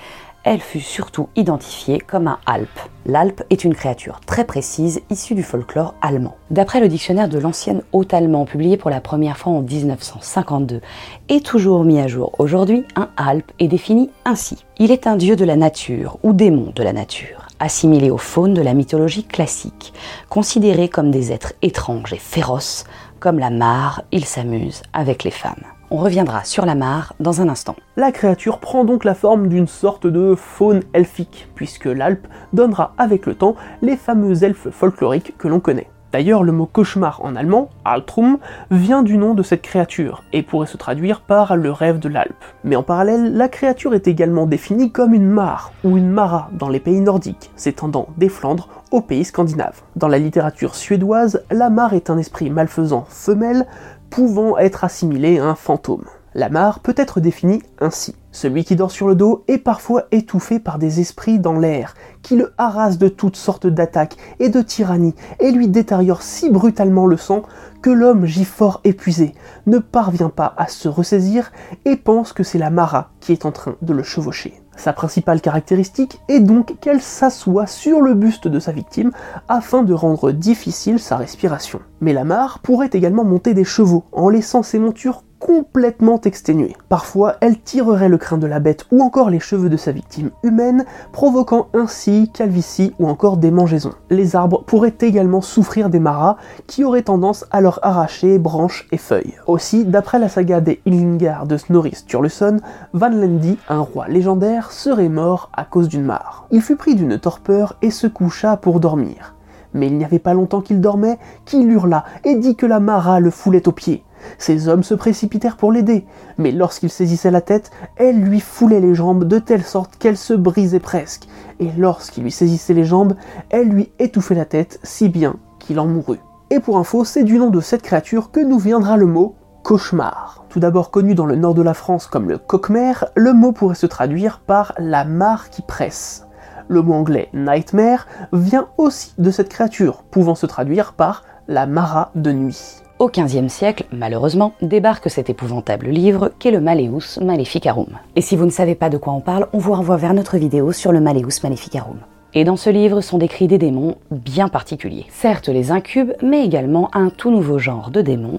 elle 0.45 0.61
fut 0.61 0.81
surtout 0.81 1.29
identifiée 1.37 1.99
comme 1.99 2.29
un 2.29 2.39
alpe. 2.47 2.69
L'alpe 3.07 3.43
est 3.51 3.65
une 3.65 3.75
créature 3.75 4.21
très 4.27 4.45
précise 4.45 5.01
issue 5.11 5.35
du 5.35 5.43
folklore 5.43 5.95
allemand. 6.03 6.37
D'après 6.51 6.81
le 6.81 6.89
dictionnaire 6.89 7.29
de 7.29 7.39
l'ancienne 7.39 7.83
haute 7.93 8.15
allemand 8.15 8.45
publié 8.45 8.77
pour 8.77 8.91
la 8.91 9.01
première 9.01 9.37
fois 9.37 9.53
en 9.53 9.63
1952 9.63 10.81
et 11.29 11.41
toujours 11.41 11.85
mis 11.85 11.99
à 11.99 12.09
jour 12.09 12.33
aujourd'hui, 12.39 12.85
un 12.97 13.09
alpe 13.17 13.53
est 13.59 13.69
défini 13.69 14.11
ainsi. 14.25 14.65
Il 14.79 14.91
est 14.91 15.07
un 15.07 15.17
dieu 15.17 15.37
de 15.37 15.45
la 15.45 15.57
nature 15.57 16.19
ou 16.23 16.33
démon 16.33 16.73
de 16.75 16.83
la 16.83 16.93
nature, 16.93 17.49
assimilé 17.59 18.11
aux 18.11 18.19
faunes 18.19 18.55
de 18.55 18.63
la 18.63 18.75
mythologie 18.75 19.25
classique, 19.25 19.93
considéré 20.29 20.89
comme 20.89 21.11
des 21.11 21.33
êtres 21.33 21.55
étranges 21.63 22.13
et 22.13 22.19
féroces, 22.19 22.85
comme 23.21 23.39
la 23.39 23.51
mare, 23.51 24.03
il 24.11 24.25
s'amuse 24.25 24.83
avec 24.93 25.23
les 25.23 25.31
femmes. 25.31 25.63
On 25.91 25.97
reviendra 25.97 26.45
sur 26.45 26.67
la 26.67 26.75
mare 26.75 27.15
dans 27.21 27.41
un 27.41 27.49
instant. 27.49 27.77
La 27.97 28.13
créature 28.13 28.59
prend 28.59 28.85
donc 28.85 29.05
la 29.05 29.15
forme 29.15 29.49
d'une 29.49 29.67
sorte 29.67 30.07
de 30.07 30.35
faune 30.35 30.83
elfique, 30.95 31.49
puisque 31.55 31.87
l'Alpe 31.87 32.27
donnera 32.53 32.95
avec 32.97 33.27
le 33.27 33.35
temps 33.35 33.57
les 33.83 33.97
fameux 33.97 34.43
elfes 34.43 34.71
folkloriques 34.71 35.37
que 35.37 35.49
l'on 35.49 35.61
connaît. 35.61 35.89
D'ailleurs, 36.13 36.43
le 36.43 36.53
mot 36.53 36.67
cauchemar 36.67 37.21
en 37.25 37.37
allemand, 37.37 37.71
Altrum, 37.85 38.39
vient 38.71 39.03
du 39.03 39.17
nom 39.17 39.35
de 39.35 39.43
cette 39.43 39.63
créature 39.63 40.23
et 40.33 40.43
pourrait 40.43 40.67
se 40.67 40.77
traduire 40.77 41.21
par 41.21 41.57
le 41.57 41.71
rêve 41.71 41.99
de 41.99 42.09
l'Alpe. 42.09 42.45
Mais 42.65 42.77
en 42.77 42.83
parallèle, 42.83 43.37
la 43.37 43.49
créature 43.49 43.95
est 43.95 44.09
également 44.09 44.47
définie 44.47 44.91
comme 44.91 45.15
une 45.15 45.29
mare 45.29 45.73
ou 45.85 45.97
une 45.97 46.11
mara 46.11 46.51
dans 46.53 46.69
les 46.69 46.81
pays 46.81 47.01
nordiques, 47.01 47.51
s'étendant 47.55 48.09
des 48.17 48.29
Flandres 48.29 48.69
aux 48.91 49.01
pays 49.01 49.25
scandinaves. 49.25 49.83
Dans 49.97 50.09
la 50.09 50.19
littérature 50.19 50.75
suédoise, 50.75 51.45
la 51.51 51.71
mare 51.71 51.95
est 51.95 52.11
un 52.11 52.19
esprit 52.19 52.51
malfaisant 52.51 53.07
femelle 53.09 53.67
pouvant 54.11 54.59
être 54.59 54.85
assimilé 54.85 55.39
à 55.39 55.47
un 55.47 55.55
fantôme. 55.55 56.05
La 56.35 56.49
mare 56.49 56.81
peut 56.81 56.95
être 56.97 57.21
définie 57.21 57.63
ainsi. 57.81 58.15
Celui 58.33 58.65
qui 58.65 58.77
dort 58.77 58.93
sur 58.93 59.09
le 59.09 59.17
dos 59.17 59.45
est 59.49 59.59
parfois 59.59 60.05
étouffé 60.13 60.61
par 60.61 60.79
des 60.79 61.01
esprits 61.01 61.41
dans 61.41 61.59
l'air, 61.59 61.95
qui 62.23 62.37
le 62.37 62.53
harassent 62.59 62.99
de 62.99 63.09
toutes 63.09 63.37
sortes 63.37 63.67
d'attaques 63.67 64.17
et 64.39 64.49
de 64.49 64.63
tyrannies, 64.63 65.15
et 65.41 65.51
lui 65.51 65.69
détériorent 65.69 66.23
si 66.23 66.49
brutalement 66.49 67.07
le 67.07 67.17
sang 67.17 67.43
que 67.83 67.91
l'homme 67.91 68.27
gît 68.27 68.45
fort 68.45 68.81
épuisé, 68.85 69.35
ne 69.67 69.79
parvient 69.79 70.29
pas 70.29 70.55
à 70.57 70.69
se 70.69 70.89
ressaisir 70.89 71.51
et 71.85 71.97
pense 71.97 72.33
que 72.33 72.45
c'est 72.45 72.59
la 72.59 72.71
Mara 72.71 73.11
qui 73.21 73.33
est 73.33 73.47
en 73.47 73.53
train 73.53 73.75
de 73.83 73.93
le 73.93 74.03
chevaucher. 74.03 74.61
Sa 74.77 74.93
principale 74.93 75.43
caractéristique 75.43 76.21
est 76.29 76.41
donc 76.41 76.79
qu'elle 76.81 77.03
s'assoit 77.03 77.67
sur 77.67 78.01
le 78.01 78.15
buste 78.15 78.49
de 78.49 78.59
sa 78.59 78.73
victime 78.73 79.11
afin 79.49 79.83
de 79.83 79.93
rendre 79.93 80.31
difficile 80.33 80.99
sa 80.99 81.17
respiration. 81.17 81.81
Mais 82.01 82.15
la 82.15 82.25
mare 82.25 82.61
pourrait 82.61 82.89
également 82.93 83.25
monter 83.25 83.53
des 83.53 83.65
chevaux 83.65 84.05
en 84.13 84.31
laissant 84.31 84.63
ses 84.63 84.79
montures 84.79 85.23
complètement 85.41 86.21
exténuée. 86.21 86.77
Parfois, 86.89 87.37
elle 87.41 87.59
tirerait 87.59 88.09
le 88.09 88.19
crin 88.19 88.39
de 88.39 88.47
la 88.47 88.61
bête 88.61 88.85
ou 88.93 89.03
encore 89.03 89.31
les 89.31 89.41
cheveux 89.41 89.71
de 89.71 89.77
sa 89.77 89.91
victime 89.91 90.31
humaine, 90.45 90.85
provoquant 91.13 91.67
ainsi 91.75 92.31
calvitie 92.33 92.95
ou 93.01 93.09
encore 93.09 93.39
démangeaison. 93.39 93.93
Les 94.11 94.37
arbres 94.37 94.63
pourraient 94.65 94.95
également 95.01 95.41
souffrir 95.41 95.89
des 95.91 95.99
maras 95.99 96.37
qui 96.67 96.85
auraient 96.85 97.03
tendance 97.03 97.47
à 97.51 97.61
leur 97.61 97.81
arracher 97.83 98.39
branches 98.39 98.87
et 98.93 98.99
feuilles. 98.99 99.35
Aussi, 99.47 99.85
d'après 99.85 100.19
la 100.19 100.29
saga 100.29 100.61
des 100.61 100.81
Illingar 100.85 101.47
de 101.47 101.57
Snorri 101.57 101.95
Sturluson, 101.95 102.59
Vanlendi, 102.93 103.59
un 103.69 103.81
roi 103.81 104.07
légendaire, 104.09 104.71
serait 104.71 105.09
mort 105.09 105.51
à 105.55 105.65
cause 105.65 105.89
d'une 105.89 106.05
mare. 106.05 106.47
Il 106.51 106.61
fut 106.61 106.77
pris 106.77 106.95
d'une 106.95 107.19
torpeur 107.19 107.77
et 107.83 107.91
se 107.91 108.07
coucha 108.07 108.57
pour 108.59 108.79
dormir. 108.79 109.35
Mais 109.73 109.87
il 109.87 109.97
n'y 109.97 110.05
avait 110.05 110.19
pas 110.19 110.35
longtemps 110.35 110.61
qu'il 110.61 110.81
dormait 110.81 111.19
qu'il 111.45 111.71
hurla 111.71 112.05
et 112.25 112.35
dit 112.35 112.57
que 112.57 112.67
la 112.67 112.81
Mara 112.81 113.21
le 113.21 113.31
foulait 113.31 113.69
aux 113.69 113.73
pieds. 113.73 114.05
Ces 114.39 114.69
hommes 114.69 114.83
se 114.83 114.95
précipitèrent 114.95 115.57
pour 115.57 115.73
l'aider, 115.73 116.07
mais 116.39 116.53
lorsqu'il 116.53 116.91
saisissait 116.91 117.31
la 117.31 117.41
tête, 117.41 117.71
elle 117.97 118.21
lui 118.21 118.41
foulait 118.41 118.81
les 118.81 118.95
jambes 118.95 119.25
de 119.25 119.39
telle 119.39 119.65
sorte 119.65 119.97
qu'elle 119.97 120.17
se 120.17 120.35
brisait 120.35 120.81
presque, 120.81 121.29
et 121.59 121.71
lorsqu'il 121.77 122.23
lui 122.23 122.33
saisissait 122.33 122.75
les 122.75 122.85
jambes, 122.85 123.15
elle 123.51 123.69
lui 123.69 123.93
étouffait 123.99 124.35
la 124.35 124.45
tête 124.45 124.81
si 124.83 125.09
bien 125.09 125.37
qu'il 125.59 125.79
en 125.81 125.87
mourut. 125.87 126.21
Et 126.51 126.61
pour 126.61 126.79
info, 126.79 127.05
c'est 127.05 127.23
du 127.23 127.39
nom 127.39 127.51
de 127.51 127.61
cette 127.61 127.83
créature 127.83 128.31
que 128.31 128.41
nous 128.41 128.59
viendra 128.59 128.97
le 128.97 129.07
mot 129.07 129.37
cauchemar. 129.63 130.45
Tout 130.49 130.59
d'abord 130.59 130.91
connu 130.91 131.15
dans 131.15 131.27
le 131.27 131.37
nord 131.37 131.55
de 131.55 131.63
la 131.63 131.75
France 131.75 132.07
comme 132.07 132.29
le 132.29 132.39
coquemare, 132.39 133.07
le 133.15 133.33
mot 133.33 133.53
pourrait 133.53 133.75
se 133.75 133.87
traduire 133.87 134.41
par 134.41 134.73
la 134.79 135.05
mare 135.05 135.51
qui 135.51 135.63
presse. 135.63 136.27
Le 136.69 136.83
mot 136.83 136.95
anglais 136.95 137.29
nightmare 137.35 138.07
vient 138.33 138.69
aussi 138.79 139.13
de 139.19 139.31
cette 139.31 139.49
créature, 139.49 140.03
pouvant 140.11 140.35
se 140.35 140.47
traduire 140.47 140.93
par 140.93 141.25
la 141.47 141.67
mara 141.67 142.11
de 142.15 142.33
nuit. 142.33 142.83
Au 143.01 143.09
XVe 143.09 143.49
siècle, 143.49 143.87
malheureusement, 143.93 144.53
débarque 144.61 145.09
cet 145.09 145.31
épouvantable 145.31 145.87
livre 145.87 146.33
qu'est 146.39 146.51
le 146.51 146.61
Maleus 146.61 147.19
Maleficarum. 147.23 147.99
Et 148.15 148.21
si 148.21 148.37
vous 148.37 148.45
ne 148.45 148.51
savez 148.51 148.75
pas 148.75 148.91
de 148.91 148.99
quoi 148.99 149.15
on 149.15 149.23
parle, 149.23 149.49
on 149.55 149.59
vous 149.59 149.73
renvoie 149.73 149.97
vers 149.97 150.13
notre 150.13 150.37
vidéo 150.37 150.71
sur 150.71 150.93
le 150.93 151.01
Maleus 151.01 151.43
Maleficarum. 151.43 151.97
Et 152.35 152.45
dans 152.45 152.59
ce 152.59 152.69
livre 152.69 153.01
sont 153.01 153.17
décrits 153.17 153.47
des 153.47 153.57
démons 153.57 153.95
bien 154.11 154.49
particuliers. 154.49 155.07
Certes 155.09 155.49
les 155.49 155.71
incubes, 155.71 156.13
mais 156.23 156.45
également 156.45 156.95
un 156.95 157.09
tout 157.09 157.31
nouveau 157.31 157.59
genre 157.59 157.91
de 157.91 158.03
démons, 158.03 158.39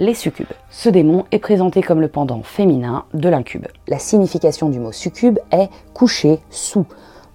les 0.00 0.14
succubes. 0.14 0.46
Ce 0.68 0.88
démon 0.88 1.24
est 1.30 1.38
présenté 1.38 1.80
comme 1.80 2.00
le 2.00 2.08
pendant 2.08 2.42
féminin 2.42 3.04
de 3.14 3.28
l'incube. 3.28 3.68
La 3.86 4.00
signification 4.00 4.68
du 4.68 4.80
mot 4.80 4.90
succube 4.90 5.38
est 5.52 5.68
coucher 5.94 6.40
sous, 6.50 6.86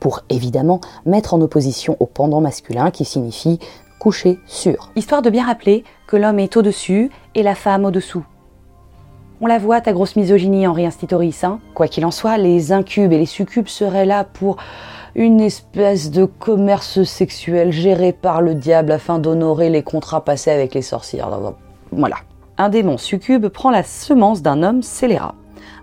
pour 0.01 0.19
évidemment 0.29 0.81
mettre 1.05 1.33
en 1.33 1.39
opposition 1.39 1.95
au 2.01 2.07
pendant 2.07 2.41
masculin 2.41 2.91
qui 2.91 3.05
signifie 3.05 3.57
coucher 3.99 4.39
sur. 4.45 4.91
Histoire 4.95 5.21
de 5.21 5.29
bien 5.29 5.45
rappeler 5.45 5.83
que 6.07 6.17
l'homme 6.17 6.39
est 6.39 6.57
au-dessus 6.57 7.11
et 7.35 7.43
la 7.43 7.55
femme 7.55 7.85
au-dessous. 7.85 8.25
On 9.39 9.45
la 9.47 9.59
voit, 9.59 9.81
ta 9.81 9.93
grosse 9.93 10.15
misogynie, 10.15 10.65
Henri 10.65 10.85
Institoris. 10.85 11.43
Hein 11.43 11.59
Quoi 11.75 11.87
qu'il 11.87 12.05
en 12.05 12.11
soit, 12.11 12.37
les 12.37 12.71
incubes 12.71 13.13
et 13.13 13.19
les 13.19 13.27
succubes 13.27 13.67
seraient 13.67 14.05
là 14.05 14.23
pour 14.23 14.57
une 15.13 15.41
espèce 15.41 16.11
de 16.11 16.25
commerce 16.25 17.03
sexuel 17.03 17.71
géré 17.71 18.13
par 18.13 18.41
le 18.41 18.55
diable 18.55 18.91
afin 18.91 19.19
d'honorer 19.19 19.69
les 19.69 19.83
contrats 19.83 20.23
passés 20.23 20.51
avec 20.51 20.73
les 20.73 20.81
sorcières. 20.81 21.29
Voilà. 21.91 22.17
Un 22.57 22.69
démon 22.69 22.97
succube 22.97 23.47
prend 23.47 23.69
la 23.69 23.83
semence 23.83 24.41
d'un 24.41 24.63
homme 24.63 24.81
scélérat. 24.81 25.35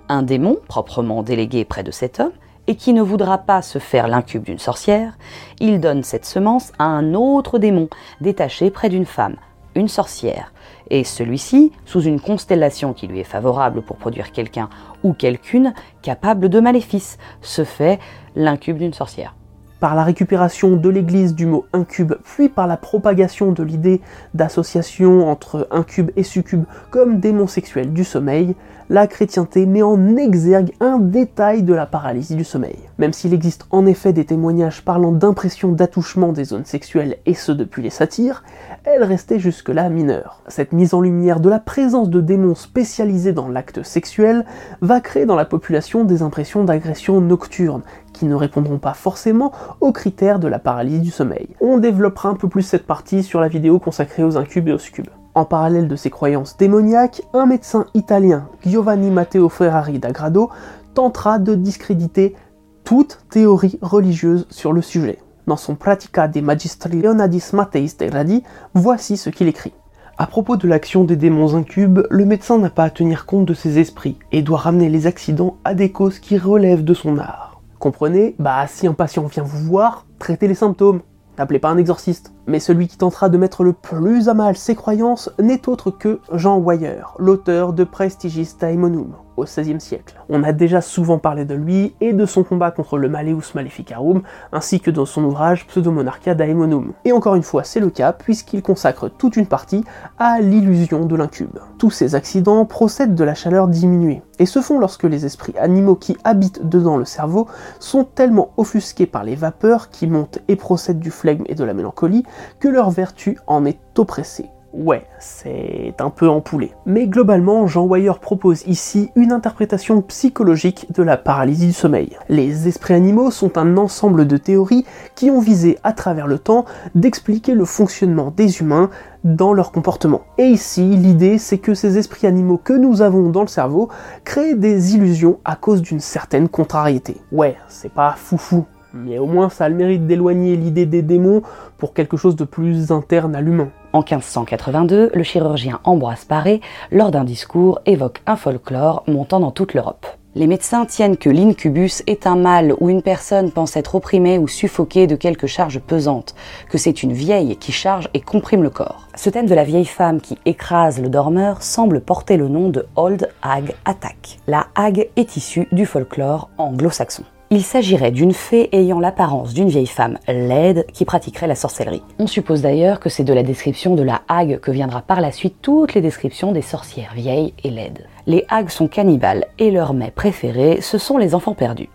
Un 0.08 0.22
démon, 0.22 0.56
proprement 0.68 1.22
délégué 1.22 1.64
près 1.64 1.82
de 1.82 1.90
cet 1.90 2.20
homme, 2.20 2.32
et 2.66 2.76
qui 2.76 2.92
ne 2.92 3.02
voudra 3.02 3.38
pas 3.38 3.62
se 3.62 3.78
faire 3.78 4.08
l'incube 4.08 4.44
d'une 4.44 4.58
sorcière, 4.58 5.16
il 5.60 5.80
donne 5.80 6.02
cette 6.02 6.24
semence 6.24 6.72
à 6.78 6.84
un 6.84 7.14
autre 7.14 7.58
démon 7.58 7.88
détaché 8.20 8.70
près 8.70 8.88
d'une 8.88 9.06
femme, 9.06 9.36
une 9.74 9.88
sorcière, 9.88 10.52
et 10.90 11.04
celui-ci, 11.04 11.72
sous 11.84 12.02
une 12.02 12.20
constellation 12.20 12.92
qui 12.92 13.06
lui 13.06 13.20
est 13.20 13.24
favorable 13.24 13.82
pour 13.82 13.96
produire 13.96 14.32
quelqu'un 14.32 14.68
ou 15.02 15.12
quelqu'une 15.12 15.74
capable 16.02 16.48
de 16.48 16.60
maléfice, 16.60 17.18
se 17.40 17.64
fait 17.64 17.98
l'incube 18.36 18.78
d'une 18.78 18.92
sorcière. 18.92 19.34
Par 19.80 19.94
la 19.94 20.04
récupération 20.04 20.76
de 20.76 20.88
l'église 20.88 21.34
du 21.34 21.46
mot 21.46 21.66
incube, 21.72 22.14
puis 22.24 22.48
par 22.48 22.66
la 22.66 22.76
propagation 22.76 23.52
de 23.52 23.62
l'idée 23.62 24.00
d'association 24.32 25.28
entre 25.28 25.68
incube 25.70 26.10
et 26.16 26.22
succube 26.22 26.64
comme 26.90 27.20
démon 27.20 27.46
sexuel 27.46 27.92
du 27.92 28.04
sommeil, 28.04 28.54
la 28.90 29.06
chrétienté 29.06 29.66
met 29.66 29.82
en 29.82 30.16
exergue 30.16 30.72
un 30.80 30.98
détail 30.98 31.62
de 31.62 31.72
la 31.72 31.86
paralysie 31.86 32.36
du 32.36 32.44
sommeil. 32.44 32.78
Même 32.98 33.12
s'il 33.12 33.32
existe 33.32 33.66
en 33.70 33.86
effet 33.86 34.12
des 34.12 34.24
témoignages 34.24 34.84
parlant 34.84 35.12
d'impression 35.12 35.72
d'attouchement 35.72 36.32
des 36.32 36.44
zones 36.44 36.64
sexuelles, 36.64 37.16
et 37.26 37.34
ce 37.34 37.52
depuis 37.52 37.82
les 37.82 37.90
satires, 37.90 38.44
elle 38.84 39.02
restait 39.02 39.38
jusque-là 39.38 39.88
mineure. 39.88 40.42
Cette 40.48 40.72
mise 40.72 40.92
en 40.92 41.00
lumière 41.00 41.40
de 41.40 41.48
la 41.48 41.58
présence 41.58 42.10
de 42.10 42.20
démons 42.20 42.54
spécialisés 42.54 43.32
dans 43.32 43.48
l'acte 43.48 43.82
sexuel 43.82 44.44
va 44.82 45.00
créer 45.00 45.26
dans 45.26 45.36
la 45.36 45.46
population 45.46 46.04
des 46.04 46.22
impressions 46.22 46.64
d'agression 46.64 47.20
nocturne, 47.20 47.82
qui 48.12 48.26
ne 48.26 48.34
répondront 48.34 48.78
pas 48.78 48.94
forcément 48.94 49.52
aux 49.80 49.92
critères 49.92 50.38
de 50.38 50.48
la 50.48 50.58
paralysie 50.58 51.00
du 51.00 51.10
sommeil. 51.10 51.48
On 51.60 51.78
développera 51.78 52.28
un 52.28 52.34
peu 52.34 52.48
plus 52.48 52.62
cette 52.62 52.86
partie 52.86 53.22
sur 53.22 53.40
la 53.40 53.48
vidéo 53.48 53.78
consacrée 53.78 54.22
aux 54.22 54.36
incubes 54.36 54.68
et 54.68 54.72
aux 54.72 54.78
succubes. 54.78 55.08
En 55.34 55.44
parallèle 55.44 55.88
de 55.88 55.96
ces 55.96 56.10
croyances 56.10 56.56
démoniaques, 56.56 57.22
un 57.32 57.46
médecin 57.46 57.86
italien, 57.94 58.46
Giovanni 58.64 59.10
Matteo 59.10 59.48
Ferrari 59.48 59.98
d'Agrado, 59.98 60.50
tentera 60.94 61.40
de 61.40 61.56
discréditer 61.56 62.36
toute 62.84 63.18
théorie 63.30 63.80
religieuse 63.82 64.46
sur 64.50 64.72
le 64.72 64.80
sujet. 64.80 65.18
Dans 65.48 65.56
son 65.56 65.74
Pratica 65.74 66.28
de 66.28 66.40
Magistri 66.40 67.02
Leonadis 67.02 67.50
Matteis 67.52 67.96
de 67.98 68.06
Gradi, 68.06 68.44
voici 68.74 69.16
ce 69.16 69.28
qu'il 69.28 69.48
écrit. 69.48 69.72
À 70.18 70.28
propos 70.28 70.56
de 70.56 70.68
l'action 70.68 71.02
des 71.02 71.16
démons 71.16 71.56
incubes, 71.56 72.06
le 72.10 72.24
médecin 72.24 72.58
n'a 72.58 72.70
pas 72.70 72.84
à 72.84 72.90
tenir 72.90 73.26
compte 73.26 73.46
de 73.46 73.54
ses 73.54 73.80
esprits 73.80 74.20
et 74.30 74.42
doit 74.42 74.58
ramener 74.58 74.88
les 74.88 75.08
accidents 75.08 75.56
à 75.64 75.74
des 75.74 75.90
causes 75.90 76.20
qui 76.20 76.38
relèvent 76.38 76.84
de 76.84 76.94
son 76.94 77.18
art. 77.18 77.60
Comprenez? 77.80 78.36
Bah 78.38 78.66
si 78.68 78.86
un 78.86 78.94
patient 78.94 79.26
vient 79.26 79.42
vous 79.42 79.66
voir, 79.66 80.06
traitez 80.20 80.46
les 80.46 80.54
symptômes, 80.54 81.00
N'appelez 81.38 81.58
pas 81.58 81.70
un 81.70 81.78
exorciste. 81.78 82.32
Mais 82.46 82.60
celui 82.60 82.88
qui 82.88 82.98
tentera 82.98 83.28
de 83.28 83.38
mettre 83.38 83.64
le 83.64 83.72
plus 83.72 84.28
à 84.28 84.34
mal 84.34 84.56
ses 84.56 84.74
croyances 84.74 85.30
n'est 85.38 85.68
autre 85.68 85.90
que 85.90 86.20
Jean 86.32 86.60
Weyer, 86.60 87.02
l'auteur 87.18 87.72
de 87.72 87.84
Prestigiis 87.84 88.54
Daemonum 88.58 89.14
au 89.36 89.44
XVIe 89.44 89.80
siècle. 89.80 90.14
On 90.28 90.42
a 90.44 90.52
déjà 90.52 90.80
souvent 90.80 91.18
parlé 91.18 91.44
de 91.44 91.54
lui 91.54 91.94
et 92.00 92.12
de 92.12 92.26
son 92.26 92.44
combat 92.44 92.70
contre 92.70 92.98
le 92.98 93.08
Maleus 93.08 93.54
Maleficarum, 93.54 94.22
ainsi 94.52 94.80
que 94.80 94.90
dans 94.90 95.06
son 95.06 95.24
ouvrage 95.24 95.66
Pseudomonarchia 95.66 96.34
Daemonum. 96.34 96.92
Et 97.04 97.12
encore 97.12 97.34
une 97.34 97.42
fois, 97.42 97.64
c'est 97.64 97.80
le 97.80 97.90
cas 97.90 98.12
puisqu'il 98.12 98.62
consacre 98.62 99.08
toute 99.08 99.36
une 99.36 99.46
partie 99.46 99.84
à 100.18 100.40
l'illusion 100.40 101.04
de 101.04 101.16
l'incube. 101.16 101.58
Tous 101.78 101.90
ces 101.90 102.14
accidents 102.14 102.64
procèdent 102.64 103.14
de 103.14 103.24
la 103.24 103.34
chaleur 103.34 103.68
diminuée, 103.68 104.22
et 104.38 104.46
se 104.46 104.60
font 104.60 104.78
lorsque 104.78 105.04
les 105.04 105.26
esprits 105.26 105.54
animaux 105.58 105.96
qui 105.96 106.16
habitent 106.24 106.66
dedans 106.66 106.96
le 106.96 107.04
cerveau 107.04 107.46
sont 107.78 108.04
tellement 108.04 108.50
offusqués 108.56 109.06
par 109.06 109.24
les 109.24 109.36
vapeurs 109.36 109.90
qui 109.90 110.06
montent 110.06 110.38
et 110.48 110.56
procèdent 110.56 110.98
du 110.98 111.10
flegme 111.10 111.44
et 111.46 111.54
de 111.54 111.64
la 111.64 111.74
mélancolie 111.74 112.24
que 112.60 112.68
leur 112.68 112.90
vertu 112.90 113.38
en 113.46 113.64
est 113.64 113.78
oppressée 113.98 114.50
Ouais, 114.76 115.06
c'est 115.20 115.94
un 116.00 116.10
peu 116.10 116.28
empoulé. 116.28 116.72
Mais 116.84 117.06
globalement, 117.06 117.68
Jean 117.68 117.86
Weyer 117.86 118.14
propose 118.20 118.66
ici 118.66 119.10
une 119.14 119.30
interprétation 119.30 120.02
psychologique 120.02 120.92
de 120.92 121.04
la 121.04 121.16
paralysie 121.16 121.68
du 121.68 121.72
sommeil. 121.72 122.16
Les 122.28 122.66
esprits 122.66 122.94
animaux 122.94 123.30
sont 123.30 123.56
un 123.56 123.76
ensemble 123.76 124.26
de 124.26 124.36
théories 124.36 124.84
qui 125.14 125.30
ont 125.30 125.38
visé 125.38 125.78
à 125.84 125.92
travers 125.92 126.26
le 126.26 126.40
temps 126.40 126.64
d'expliquer 126.96 127.54
le 127.54 127.64
fonctionnement 127.64 128.32
des 128.36 128.58
humains 128.58 128.90
dans 129.22 129.52
leur 129.52 129.70
comportement. 129.70 130.22
Et 130.38 130.46
ici, 130.46 130.96
l'idée 130.96 131.38
c'est 131.38 131.58
que 131.58 131.74
ces 131.74 131.96
esprits 131.96 132.26
animaux 132.26 132.58
que 132.58 132.72
nous 132.72 133.00
avons 133.00 133.30
dans 133.30 133.42
le 133.42 133.46
cerveau 133.46 133.90
créent 134.24 134.56
des 134.56 134.96
illusions 134.96 135.38
à 135.44 135.54
cause 135.54 135.82
d'une 135.82 136.00
certaine 136.00 136.48
contrariété. 136.48 137.16
Ouais, 137.30 137.56
c'est 137.68 137.92
pas 137.92 138.16
foufou, 138.18 138.64
mais 138.94 139.18
au 139.18 139.26
moins 139.26 139.50
ça 139.50 139.64
a 139.64 139.68
le 139.68 139.74
mérite 139.74 140.06
d'éloigner 140.06 140.56
l'idée 140.56 140.86
des 140.86 141.02
démons 141.02 141.42
pour 141.78 141.92
quelque 141.92 142.16
chose 142.16 142.36
de 142.36 142.44
plus 142.44 142.92
interne 142.92 143.34
à 143.34 143.40
l'humain. 143.40 143.70
En 143.92 144.00
1582, 144.00 145.10
le 145.14 145.22
chirurgien 145.22 145.80
Ambroise 145.84 146.24
Paré, 146.24 146.60
lors 146.90 147.10
d'un 147.10 147.24
discours, 147.24 147.80
évoque 147.86 148.22
un 148.26 148.36
folklore 148.36 149.04
montant 149.06 149.40
dans 149.40 149.50
toute 149.50 149.74
l'Europe. 149.74 150.06
Les 150.36 150.48
médecins 150.48 150.84
tiennent 150.84 151.16
que 151.16 151.30
l'incubus 151.30 152.02
est 152.08 152.26
un 152.26 152.34
mal 152.34 152.74
où 152.80 152.90
une 152.90 153.02
personne 153.02 153.52
pense 153.52 153.76
être 153.76 153.94
opprimée 153.94 154.36
ou 154.36 154.48
suffoquée 154.48 155.06
de 155.06 155.14
quelque 155.14 155.46
charge 155.46 155.78
pesante, 155.78 156.34
que 156.68 156.76
c'est 156.76 157.04
une 157.04 157.12
vieille 157.12 157.56
qui 157.56 157.70
charge 157.70 158.08
et 158.14 158.20
comprime 158.20 158.64
le 158.64 158.70
corps. 158.70 159.06
Ce 159.14 159.30
thème 159.30 159.46
de 159.46 159.54
la 159.54 159.62
vieille 159.62 159.84
femme 159.84 160.20
qui 160.20 160.36
écrase 160.44 161.00
le 161.00 161.08
dormeur 161.08 161.62
semble 161.62 162.00
porter 162.00 162.36
le 162.36 162.48
nom 162.48 162.68
de 162.68 162.86
Old 162.96 163.30
Hag 163.42 163.74
Attack. 163.84 164.40
La 164.48 164.66
hag 164.74 165.08
est 165.14 165.36
issue 165.36 165.68
du 165.70 165.86
folklore 165.86 166.50
anglo-saxon. 166.58 167.22
Il 167.50 167.62
s'agirait 167.62 168.10
d'une 168.10 168.32
fée 168.32 168.68
ayant 168.72 169.00
l'apparence 169.00 169.52
d'une 169.52 169.68
vieille 169.68 169.86
femme 169.86 170.18
laide 170.26 170.86
qui 170.92 171.04
pratiquerait 171.04 171.46
la 171.46 171.54
sorcellerie. 171.54 172.02
On 172.18 172.26
suppose 172.26 172.62
d'ailleurs 172.62 173.00
que 173.00 173.08
c'est 173.08 173.22
de 173.22 173.34
la 173.34 173.42
description 173.42 173.94
de 173.94 174.02
la 174.02 174.22
hague 174.28 174.58
que 174.60 174.70
viendra 174.70 175.02
par 175.02 175.20
la 175.20 175.30
suite 175.30 175.56
toutes 175.60 175.94
les 175.94 176.00
descriptions 176.00 176.52
des 176.52 176.62
sorcières 176.62 177.12
vieilles 177.14 177.52
et 177.62 177.70
laides. 177.70 178.06
Les 178.26 178.44
hagues 178.48 178.70
sont 178.70 178.88
cannibales 178.88 179.46
et 179.58 179.70
leur 179.70 179.92
mets 179.92 180.10
préféré, 180.10 180.80
ce 180.80 180.96
sont 180.96 181.18
les 181.18 181.34
enfants 181.34 181.54
perdus. 181.54 181.90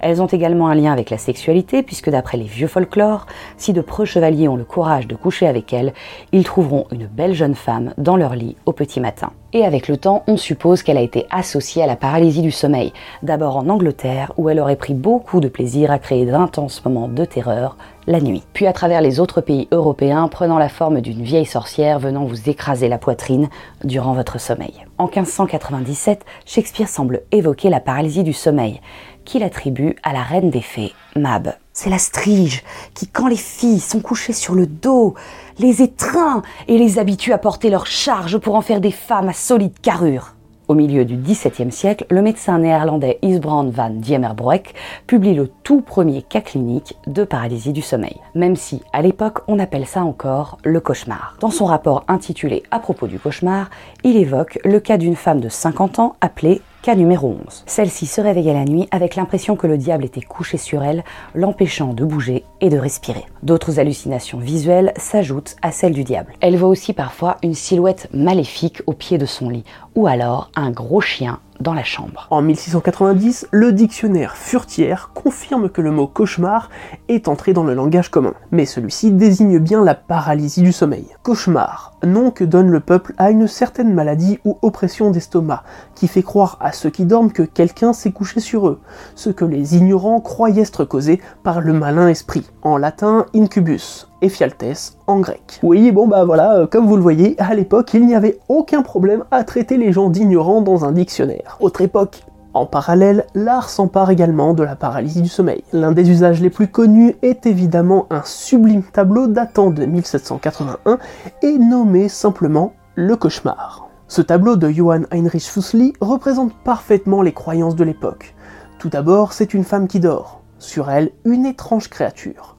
Elles 0.00 0.22
ont 0.22 0.26
également 0.26 0.68
un 0.68 0.74
lien 0.74 0.92
avec 0.92 1.10
la 1.10 1.18
sexualité, 1.18 1.82
puisque 1.82 2.10
d'après 2.10 2.38
les 2.38 2.44
vieux 2.44 2.68
folklores, 2.68 3.26
si 3.56 3.72
de 3.72 3.80
preux 3.80 4.04
chevaliers 4.04 4.48
ont 4.48 4.56
le 4.56 4.64
courage 4.64 5.06
de 5.06 5.14
coucher 5.14 5.46
avec 5.46 5.72
elles, 5.72 5.92
ils 6.32 6.44
trouveront 6.44 6.86
une 6.92 7.06
belle 7.06 7.34
jeune 7.34 7.54
femme 7.54 7.94
dans 7.98 8.16
leur 8.16 8.34
lit 8.34 8.56
au 8.66 8.72
petit 8.72 9.00
matin. 9.00 9.30
Et 9.52 9.64
avec 9.64 9.86
le 9.86 9.96
temps, 9.96 10.24
on 10.26 10.36
suppose 10.36 10.82
qu'elle 10.82 10.98
a 10.98 11.02
été 11.02 11.26
associée 11.30 11.82
à 11.82 11.86
la 11.86 11.94
paralysie 11.94 12.42
du 12.42 12.50
sommeil, 12.50 12.92
d'abord 13.22 13.56
en 13.56 13.68
Angleterre, 13.68 14.32
où 14.36 14.48
elle 14.48 14.58
aurait 14.58 14.74
pris 14.74 14.94
beaucoup 14.94 15.38
de 15.40 15.48
plaisir 15.48 15.92
à 15.92 16.00
créer 16.00 16.26
d'intenses 16.26 16.84
moments 16.84 17.06
de 17.06 17.24
terreur 17.24 17.76
la 18.06 18.20
nuit, 18.20 18.42
puis 18.52 18.66
à 18.66 18.72
travers 18.72 19.00
les 19.00 19.20
autres 19.20 19.40
pays 19.40 19.68
européens 19.70 20.28
prenant 20.28 20.58
la 20.58 20.68
forme 20.68 21.00
d'une 21.00 21.22
vieille 21.22 21.46
sorcière 21.46 21.98
venant 21.98 22.24
vous 22.24 22.50
écraser 22.50 22.88
la 22.88 22.98
poitrine 22.98 23.48
durant 23.82 24.12
votre 24.12 24.38
sommeil. 24.38 24.74
En 24.98 25.04
1597, 25.04 26.24
Shakespeare 26.44 26.88
semble 26.88 27.22
évoquer 27.32 27.70
la 27.70 27.80
paralysie 27.80 28.24
du 28.24 28.32
sommeil, 28.32 28.80
qu'il 29.24 29.42
attribue 29.42 29.96
à 30.02 30.12
la 30.12 30.22
reine 30.22 30.50
des 30.50 30.60
fées, 30.60 30.92
Mab. 31.16 31.54
C'est 31.72 31.90
la 31.90 31.98
strige 31.98 32.62
qui, 32.94 33.08
quand 33.08 33.26
les 33.26 33.36
filles 33.36 33.80
sont 33.80 34.00
couchées 34.00 34.32
sur 34.32 34.54
le 34.54 34.66
dos, 34.66 35.14
les 35.58 35.82
étreint 35.82 36.42
et 36.68 36.78
les 36.78 36.98
habitue 36.98 37.32
à 37.32 37.38
porter 37.38 37.70
leur 37.70 37.86
charge 37.86 38.38
pour 38.38 38.54
en 38.54 38.60
faire 38.60 38.80
des 38.80 38.92
femmes 38.92 39.28
à 39.28 39.32
solide 39.32 39.78
carrure. 39.80 40.34
Au 40.66 40.74
milieu 40.74 41.04
du 41.04 41.16
XVIIe 41.16 41.70
siècle, 41.70 42.06
le 42.08 42.22
médecin 42.22 42.58
néerlandais 42.58 43.18
Isbrand 43.20 43.68
van 43.68 43.90
Diemerbroek 43.90 44.72
publie 45.06 45.34
le 45.34 45.50
tout 45.62 45.82
premier 45.82 46.22
cas 46.22 46.40
clinique 46.40 46.96
de 47.06 47.24
paralysie 47.24 47.74
du 47.74 47.82
sommeil, 47.82 48.16
même 48.34 48.56
si 48.56 48.80
à 48.94 49.02
l'époque 49.02 49.40
on 49.46 49.58
appelle 49.58 49.84
ça 49.84 50.02
encore 50.02 50.56
le 50.64 50.80
cauchemar. 50.80 51.36
Dans 51.40 51.50
son 51.50 51.66
rapport 51.66 52.04
intitulé 52.08 52.62
À 52.70 52.78
propos 52.78 53.08
du 53.08 53.18
cauchemar, 53.18 53.68
il 54.04 54.16
évoque 54.16 54.58
le 54.64 54.80
cas 54.80 54.96
d'une 54.96 55.16
femme 55.16 55.40
de 55.40 55.50
50 55.50 55.98
ans 55.98 56.16
appelée 56.22 56.62
Cas 56.84 56.96
numéro 56.96 57.34
11. 57.46 57.64
Celle-ci 57.64 58.04
se 58.04 58.20
réveillait 58.20 58.52
la 58.52 58.66
nuit 58.66 58.88
avec 58.90 59.16
l'impression 59.16 59.56
que 59.56 59.66
le 59.66 59.78
diable 59.78 60.04
était 60.04 60.20
couché 60.20 60.58
sur 60.58 60.82
elle, 60.82 61.02
l'empêchant 61.34 61.94
de 61.94 62.04
bouger 62.04 62.44
et 62.60 62.68
de 62.68 62.76
respirer. 62.76 63.24
D'autres 63.42 63.80
hallucinations 63.80 64.36
visuelles 64.36 64.92
s'ajoutent 64.98 65.56
à 65.62 65.72
celles 65.72 65.94
du 65.94 66.04
diable. 66.04 66.34
Elle 66.42 66.58
voit 66.58 66.68
aussi 66.68 66.92
parfois 66.92 67.38
une 67.42 67.54
silhouette 67.54 68.10
maléfique 68.12 68.82
au 68.86 68.92
pied 68.92 69.16
de 69.16 69.24
son 69.24 69.48
lit, 69.48 69.64
ou 69.94 70.06
alors 70.06 70.50
un 70.56 70.70
gros 70.72 71.00
chien 71.00 71.40
dans 71.60 71.72
la 71.72 71.84
chambre. 71.84 72.26
En 72.30 72.42
1690, 72.42 73.48
le 73.50 73.72
dictionnaire 73.72 74.36
Furtière 74.36 75.10
confirme 75.14 75.70
que 75.70 75.80
le 75.80 75.90
mot 75.90 76.06
cauchemar 76.06 76.68
est 77.08 77.28
entré 77.28 77.54
dans 77.54 77.64
le 77.64 77.72
langage 77.72 78.10
commun, 78.10 78.34
mais 78.50 78.66
celui-ci 78.66 79.12
désigne 79.12 79.58
bien 79.58 79.82
la 79.82 79.94
paralysie 79.94 80.62
du 80.62 80.72
sommeil. 80.72 81.06
Cauchemar, 81.22 81.93
nom 82.04 82.30
que 82.30 82.44
donne 82.44 82.70
le 82.70 82.80
peuple 82.80 83.14
à 83.18 83.30
une 83.30 83.46
certaine 83.46 83.92
maladie 83.92 84.38
ou 84.44 84.58
oppression 84.62 85.10
d'estomac, 85.10 85.62
qui 85.94 86.08
fait 86.08 86.22
croire 86.22 86.58
à 86.60 86.72
ceux 86.72 86.90
qui 86.90 87.04
dorment 87.04 87.32
que 87.32 87.42
quelqu'un 87.42 87.92
s'est 87.92 88.12
couché 88.12 88.40
sur 88.40 88.68
eux, 88.68 88.80
ce 89.14 89.30
que 89.30 89.44
les 89.44 89.76
ignorants 89.76 90.20
croyaient 90.20 90.62
être 90.62 90.84
causé 90.84 91.20
par 91.42 91.60
le 91.60 91.72
malin 91.72 92.08
esprit. 92.08 92.50
En 92.62 92.76
latin, 92.76 93.26
incubus, 93.34 94.08
Ephialtes 94.22 94.96
en 95.06 95.20
grec. 95.20 95.60
Oui, 95.62 95.92
bon 95.92 96.08
bah 96.08 96.24
voilà, 96.24 96.56
euh, 96.56 96.66
comme 96.66 96.86
vous 96.86 96.96
le 96.96 97.02
voyez, 97.02 97.34
à 97.38 97.54
l'époque, 97.54 97.92
il 97.94 98.06
n'y 98.06 98.14
avait 98.14 98.38
aucun 98.48 98.82
problème 98.82 99.24
à 99.30 99.44
traiter 99.44 99.76
les 99.76 99.92
gens 99.92 100.08
d'ignorants 100.08 100.62
dans 100.62 100.84
un 100.84 100.92
dictionnaire. 100.92 101.58
Autre 101.60 101.82
époque, 101.82 102.24
en 102.54 102.66
parallèle, 102.66 103.26
l'art 103.34 103.68
s'empare 103.68 104.10
également 104.10 104.54
de 104.54 104.62
la 104.62 104.76
paralysie 104.76 105.22
du 105.22 105.28
sommeil. 105.28 105.64
L'un 105.72 105.92
des 105.92 106.08
usages 106.08 106.40
les 106.40 106.50
plus 106.50 106.68
connus 106.68 107.16
est 107.22 107.46
évidemment 107.46 108.06
un 108.10 108.22
sublime 108.24 108.84
tableau 108.84 109.26
datant 109.26 109.70
de 109.70 109.84
1781 109.84 110.98
et 111.42 111.58
nommé 111.58 112.08
simplement 112.08 112.74
Le 112.94 113.16
Cauchemar. 113.16 113.88
Ce 114.06 114.22
tableau 114.22 114.54
de 114.54 114.70
Johann 114.70 115.06
Heinrich 115.10 115.50
Fussli 115.50 115.94
représente 116.00 116.54
parfaitement 116.62 117.22
les 117.22 117.32
croyances 117.32 117.74
de 117.74 117.84
l'époque. 117.84 118.34
Tout 118.78 118.88
d'abord, 118.88 119.32
c'est 119.32 119.54
une 119.54 119.64
femme 119.64 119.88
qui 119.88 119.98
dort. 119.98 120.42
Sur 120.58 120.90
elle, 120.90 121.10
une 121.24 121.46
étrange 121.46 121.90
créature. 121.90 122.54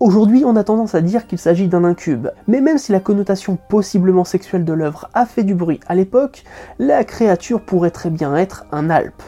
Aujourd'hui, 0.00 0.44
on 0.44 0.56
a 0.56 0.64
tendance 0.64 0.94
à 0.94 1.00
dire 1.00 1.26
qu'il 1.26 1.38
s'agit 1.38 1.68
d'un 1.68 1.84
incube, 1.84 2.28
mais 2.46 2.60
même 2.60 2.78
si 2.78 2.92
la 2.92 3.00
connotation 3.00 3.56
possiblement 3.68 4.24
sexuelle 4.24 4.64
de 4.64 4.72
l'œuvre 4.72 5.08
a 5.14 5.26
fait 5.26 5.44
du 5.44 5.54
bruit 5.54 5.80
à 5.86 5.94
l'époque, 5.94 6.44
la 6.78 7.04
créature 7.04 7.60
pourrait 7.60 7.90
très 7.90 8.10
bien 8.10 8.34
être 8.36 8.64
un 8.72 8.88
alpe. 8.88 9.22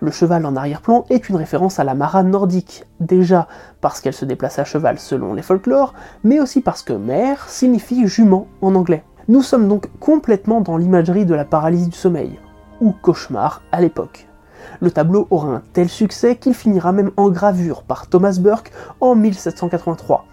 Le 0.00 0.10
cheval 0.10 0.46
en 0.46 0.56
arrière-plan 0.56 1.04
est 1.10 1.28
une 1.28 1.36
référence 1.36 1.78
à 1.78 1.84
la 1.84 1.94
mara 1.94 2.22
nordique, 2.22 2.84
déjà 3.00 3.48
parce 3.80 4.00
qu'elle 4.00 4.12
se 4.12 4.24
déplace 4.24 4.58
à 4.58 4.64
cheval 4.64 4.98
selon 4.98 5.34
les 5.34 5.42
folklores, 5.42 5.94
mais 6.24 6.40
aussi 6.40 6.60
parce 6.60 6.82
que 6.82 6.92
mère 6.92 7.48
signifie 7.48 8.06
jument 8.06 8.46
en 8.62 8.74
anglais. 8.74 9.04
Nous 9.28 9.42
sommes 9.42 9.68
donc 9.68 9.88
complètement 10.00 10.60
dans 10.60 10.76
l'imagerie 10.76 11.26
de 11.26 11.34
la 11.34 11.44
paralysie 11.44 11.88
du 11.88 11.96
sommeil, 11.96 12.38
ou 12.80 12.92
cauchemar 12.92 13.62
à 13.72 13.80
l'époque. 13.80 14.26
Le 14.80 14.90
tableau 14.90 15.26
aura 15.30 15.48
un 15.48 15.62
tel 15.72 15.88
succès 15.88 16.36
qu'il 16.36 16.54
finira 16.54 16.92
même 16.92 17.10
en 17.16 17.28
gravure 17.30 17.82
par 17.82 18.06
Thomas 18.06 18.38
Burke 18.40 18.72
en 19.00 19.14
1783, 19.14 20.24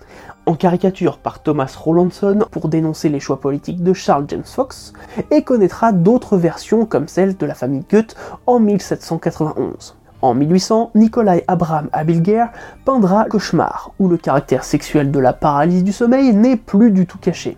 en 0.45 0.55
caricature 0.55 1.17
par 1.17 1.41
Thomas 1.41 1.75
Rowlandson 1.77 2.45
pour 2.51 2.69
dénoncer 2.69 3.09
les 3.09 3.19
choix 3.19 3.39
politiques 3.39 3.83
de 3.83 3.93
Charles 3.93 4.25
James 4.27 4.43
Fox, 4.43 4.93
et 5.31 5.43
connaîtra 5.43 5.91
d'autres 5.91 6.37
versions 6.37 6.85
comme 6.85 7.07
celle 7.07 7.37
de 7.37 7.45
la 7.45 7.55
famille 7.55 7.83
Goethe 7.89 8.15
en 8.45 8.59
1791. 8.59 9.95
En 10.21 10.33
1800, 10.33 10.91
Nikolai 10.95 11.43
Abraham 11.47 11.89
Abilger 11.91 12.45
peindra 12.83 13.25
Cauchemar, 13.25 13.91
où 13.99 14.07
le 14.07 14.17
caractère 14.17 14.63
sexuel 14.63 15.11
de 15.11 15.19
la 15.19 15.33
paralysie 15.33 15.83
du 15.83 15.91
sommeil 15.91 16.33
n'est 16.33 16.57
plus 16.57 16.91
du 16.91 17.05
tout 17.05 17.19
caché. 17.19 17.57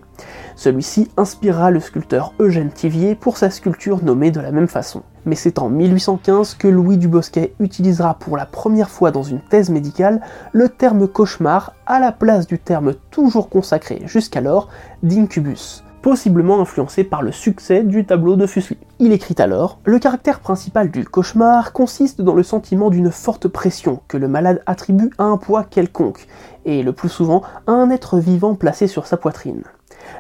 Celui-ci 0.58 1.12
inspirera 1.17 1.70
le 1.70 1.80
sculpteur 1.80 2.34
Eugène 2.39 2.72
Thivier 2.72 3.13
pour 3.13 3.38
sa 3.38 3.52
sculpture 3.52 4.04
nommée 4.04 4.32
de 4.32 4.39
la 4.39 4.52
même 4.52 4.67
façon. 4.67 5.04
Mais 5.26 5.36
c'est 5.36 5.60
en 5.60 5.70
1815 5.70 6.56
que 6.56 6.67
Louis 6.67 6.98
Dubosquet 6.98 7.54
utilisera 7.60 8.15
pour 8.15 8.38
la 8.38 8.48
première 8.48 8.89
fois 8.89 9.12
dans 9.12 9.22
une 9.22 9.39
thèse 9.39 9.70
médicale 9.70 10.20
le 10.54 10.67
terme 10.67 11.08
cauchemar 11.08 11.76
à 11.86 12.00
la 12.00 12.12
place 12.12 12.48
du 12.48 12.58
terme 12.58 12.96
toujours 13.12 13.50
consacré 13.50 14.02
jusqu'alors 14.06 14.67
d'incubus 15.04 15.84
possiblement 16.02 16.62
influencé 16.62 17.04
par 17.04 17.22
le 17.22 17.34
succès 17.34 17.84
du 17.84 18.06
tableau 18.06 18.38
de 18.38 18.48
Fuseli. 18.48 18.80
Il 19.00 19.12
écrit 19.12 19.36
alors 19.39 19.80
Le 19.84 20.00
caractère 20.00 20.39
principal 20.39 20.89
du 20.89 21.04
cauchemar 21.04 21.74
consiste 21.74 22.22
dans 22.22 22.34
le 22.34 22.43
sentiment 22.43 22.89
d'une 22.89 23.12
forte 23.12 23.50
pression 23.50 24.00
que 24.08 24.15
le 24.15 24.30
malade 24.30 24.63
attribue 24.67 25.12
à 25.17 25.26
un 25.26 25.36
poids 25.36 25.65
quelconque, 25.65 26.28
et 26.63 26.82
le 26.82 26.93
plus 26.93 27.10
souvent 27.10 27.41
à 27.65 27.74
un 27.74 27.89
être 27.89 28.20
vivant 28.20 28.56
placé 28.56 28.88
sur 28.88 29.06
sa 29.06 29.17
poitrine. 29.17 29.63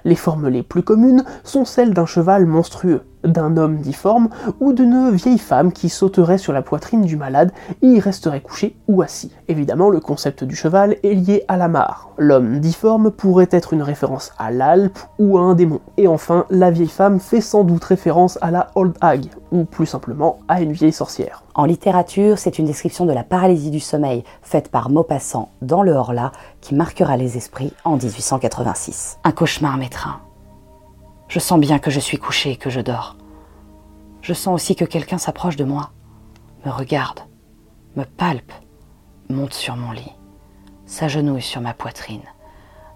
Les 0.03 0.15
formes 0.15 0.47
les 0.47 0.63
plus 0.63 0.83
communes 0.83 1.23
sont 1.43 1.65
celles 1.65 1.93
d'un 1.93 2.05
cheval 2.05 2.45
monstrueux, 2.45 3.03
d'un 3.23 3.57
homme 3.57 3.77
difforme 3.77 4.29
ou 4.59 4.73
d'une 4.73 5.11
vieille 5.11 5.37
femme 5.37 5.71
qui 5.71 5.89
sauterait 5.89 6.37
sur 6.37 6.53
la 6.53 6.61
poitrine 6.61 7.01
du 7.01 7.17
malade 7.17 7.51
et 7.81 7.87
y 7.87 7.99
resterait 7.99 8.41
couché 8.41 8.75
ou 8.87 9.01
assis. 9.01 9.31
Évidemment, 9.47 9.89
le 9.89 9.99
concept 9.99 10.43
du 10.43 10.55
cheval 10.55 10.97
est 11.03 11.13
lié 11.13 11.43
à 11.47 11.57
la 11.57 11.67
mare. 11.67 12.09
L'homme 12.17 12.59
difforme 12.59 13.11
pourrait 13.11 13.49
être 13.51 13.73
une 13.73 13.81
référence 13.81 14.31
à 14.37 14.51
l'Alpe 14.51 14.97
ou 15.19 15.37
à 15.37 15.41
un 15.41 15.55
démon. 15.55 15.81
Et 15.97 16.07
enfin, 16.07 16.45
la 16.49 16.71
vieille 16.71 16.87
femme 16.87 17.19
fait 17.19 17.41
sans 17.41 17.63
doute 17.63 17.83
référence 17.83 18.37
à 18.41 18.51
la 18.51 18.67
Old 18.75 18.95
Hag, 19.01 19.25
ou 19.51 19.65
plus 19.65 19.85
simplement 19.85 20.39
à 20.47 20.61
une 20.61 20.71
vieille 20.71 20.93
sorcière. 20.93 21.43
En 21.55 21.65
littérature, 21.65 22.37
c'est 22.37 22.59
une 22.59 22.65
description 22.65 23.05
de 23.05 23.13
la 23.13 23.23
paralysie 23.23 23.71
du 23.71 23.79
sommeil 23.79 24.23
faite 24.41 24.69
par 24.69 24.89
Maupassant 24.89 25.49
dans 25.61 25.83
le 25.83 25.91
Horla 25.91 26.31
qui 26.61 26.75
marquera 26.75 27.17
les 27.17 27.37
esprits 27.37 27.73
en 27.83 27.97
1886. 27.97 29.19
Un 29.23 29.31
cauchemar, 29.31 29.77
maître. 29.77 30.26
Je 31.27 31.39
sens 31.39 31.59
bien 31.59 31.79
que 31.79 31.91
je 31.91 31.99
suis 31.99 32.17
couché 32.17 32.51
et 32.51 32.57
que 32.57 32.69
je 32.69 32.79
dors. 32.79 33.17
Je 34.21 34.33
sens 34.33 34.53
aussi 34.53 34.75
que 34.75 34.85
quelqu'un 34.85 35.17
s'approche 35.17 35.55
de 35.55 35.63
moi, 35.63 35.91
me 36.65 36.71
regarde, 36.71 37.21
me 37.95 38.03
palpe, 38.03 38.51
monte 39.29 39.53
sur 39.53 39.75
mon 39.75 39.91
lit, 39.91 40.13
s'agenouille 40.85 41.41
sur 41.41 41.61
ma 41.61 41.73
poitrine, 41.73 42.23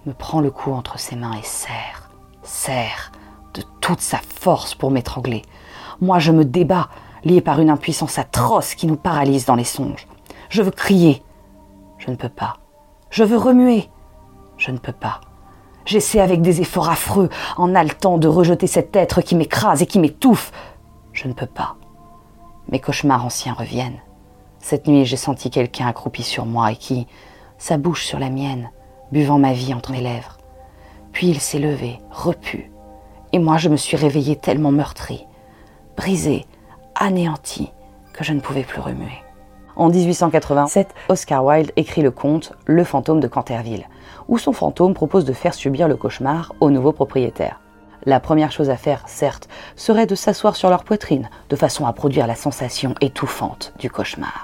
me 0.06 0.14
prend 0.14 0.42
le 0.42 0.52
cou 0.52 0.72
entre 0.74 0.98
ses 0.98 1.16
mains 1.16 1.38
et 1.38 1.44
serre, 1.44 2.10
serre 2.44 3.12
de 3.54 3.64
toute 3.82 4.02
sa 4.02 4.18
force 4.18 4.76
pour 4.76 4.92
m'étrangler. 4.92 5.44
Moi, 6.00 6.20
je 6.20 6.32
me 6.32 6.46
débats, 6.46 6.90
lié 7.24 7.42
par 7.42 7.60
une 7.60 7.70
impuissance 7.70 8.18
atroce 8.18 8.76
qui 8.76 8.88
nous 8.88 8.96
paralyse 8.96 9.46
dans 9.46 9.56
les 9.56 9.64
songes. 9.64 10.08
Je 10.50 10.62
veux 10.62 10.72
crier. 10.72 11.22
Je 11.98 12.10
ne 12.10 12.16
peux 12.16 12.30
pas. 12.30 12.58
Je 13.10 13.24
veux 13.24 13.38
remuer. 13.38 13.90
Je 14.58 14.72
ne 14.72 14.78
peux 14.78 14.94
pas. 14.94 15.22
J'essaie 15.86 16.20
avec 16.20 16.42
des 16.42 16.62
efforts 16.62 16.90
affreux, 16.90 17.30
en 17.58 17.76
haletant, 17.76 18.18
de 18.18 18.28
rejeter 18.28 18.68
cet 18.68 18.96
être 18.96 19.22
qui 19.22 19.36
m'écrase 19.36 19.82
et 19.82 19.86
qui 19.86 20.00
m'étouffe. 20.00 20.52
Je 21.14 21.28
ne 21.28 21.34
peux 21.34 21.46
pas. 21.48 21.76
Mes 22.70 22.80
cauchemars 22.80 23.26
anciens 23.26 23.54
reviennent. 23.54 24.00
Cette 24.60 24.88
nuit, 24.88 25.06
j'ai 25.06 25.18
senti 25.18 25.50
quelqu'un 25.50 25.88
accroupi 25.88 26.24
sur 26.24 26.46
moi 26.46 26.72
et 26.72 26.76
qui, 26.76 27.08
sa 27.58 27.78
bouche 27.78 28.06
sur 28.06 28.20
la 28.20 28.30
mienne, 28.30 28.70
buvant 29.12 29.40
ma 29.40 29.54
vie 29.54 29.74
entre 29.74 29.92
mes 29.92 30.02
lèvres. 30.02 30.38
Puis 31.12 31.28
il 31.28 31.40
s'est 31.40 31.60
levé, 31.60 32.00
repu, 32.12 32.72
et 33.34 33.40
moi 33.40 33.58
je 33.58 33.70
me 33.70 33.76
suis 33.76 33.98
réveillée 33.98 34.36
tellement 34.36 34.72
meurtrie, 34.72 35.26
brisée, 35.98 36.46
anéantie, 36.96 37.72
que 38.14 38.24
je 38.24 38.34
ne 38.34 38.40
pouvais 38.40 38.64
plus 38.64 38.80
remuer. 38.80 39.22
En 39.76 39.90
1887, 39.90 40.94
Oscar 41.10 41.44
Wilde 41.44 41.72
écrit 41.76 42.02
le 42.02 42.12
conte 42.12 42.54
Le 42.66 42.84
fantôme 42.84 43.20
de 43.20 43.28
Canterville, 43.28 43.88
où 44.28 44.38
son 44.38 44.54
fantôme 44.54 44.94
propose 44.94 45.26
de 45.26 45.34
faire 45.34 45.54
subir 45.54 45.88
le 45.88 45.96
cauchemar 45.96 46.54
au 46.60 46.70
nouveau 46.70 46.92
propriétaire. 46.92 47.60
La 48.06 48.20
première 48.20 48.52
chose 48.52 48.70
à 48.70 48.78
faire, 48.78 49.04
certes, 49.08 49.48
serait 49.76 50.08
de 50.08 50.16
s'asseoir 50.16 50.56
sur 50.56 50.70
leur 50.70 50.84
poitrine, 50.84 51.30
de 51.50 51.56
façon 51.56 51.86
à 51.86 51.94
produire 51.94 52.28
la 52.28 52.36
sensation 52.36 52.96
étouffante 53.00 53.74
du 53.80 53.90
cauchemar. 53.90 54.44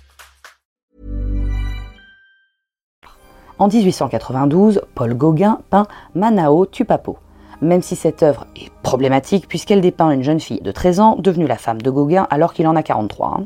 En 3.61 3.67
1892, 3.67 4.81
Paul 4.95 5.13
Gauguin 5.13 5.59
peint 5.69 5.85
Manao 6.15 6.65
Tupapo. 6.65 7.19
Même 7.61 7.83
si 7.83 7.95
cette 7.95 8.23
œuvre 8.23 8.47
est 8.55 8.71
problématique 8.81 9.47
puisqu'elle 9.47 9.81
dépeint 9.81 10.09
une 10.09 10.23
jeune 10.23 10.39
fille 10.39 10.61
de 10.61 10.71
13 10.71 10.99
ans 10.99 11.15
devenue 11.19 11.45
la 11.45 11.59
femme 11.59 11.79
de 11.79 11.91
Gauguin 11.91 12.25
alors 12.31 12.53
qu'il 12.55 12.67
en 12.67 12.75
a 12.75 12.81
43. 12.81 13.37
hein. 13.37 13.45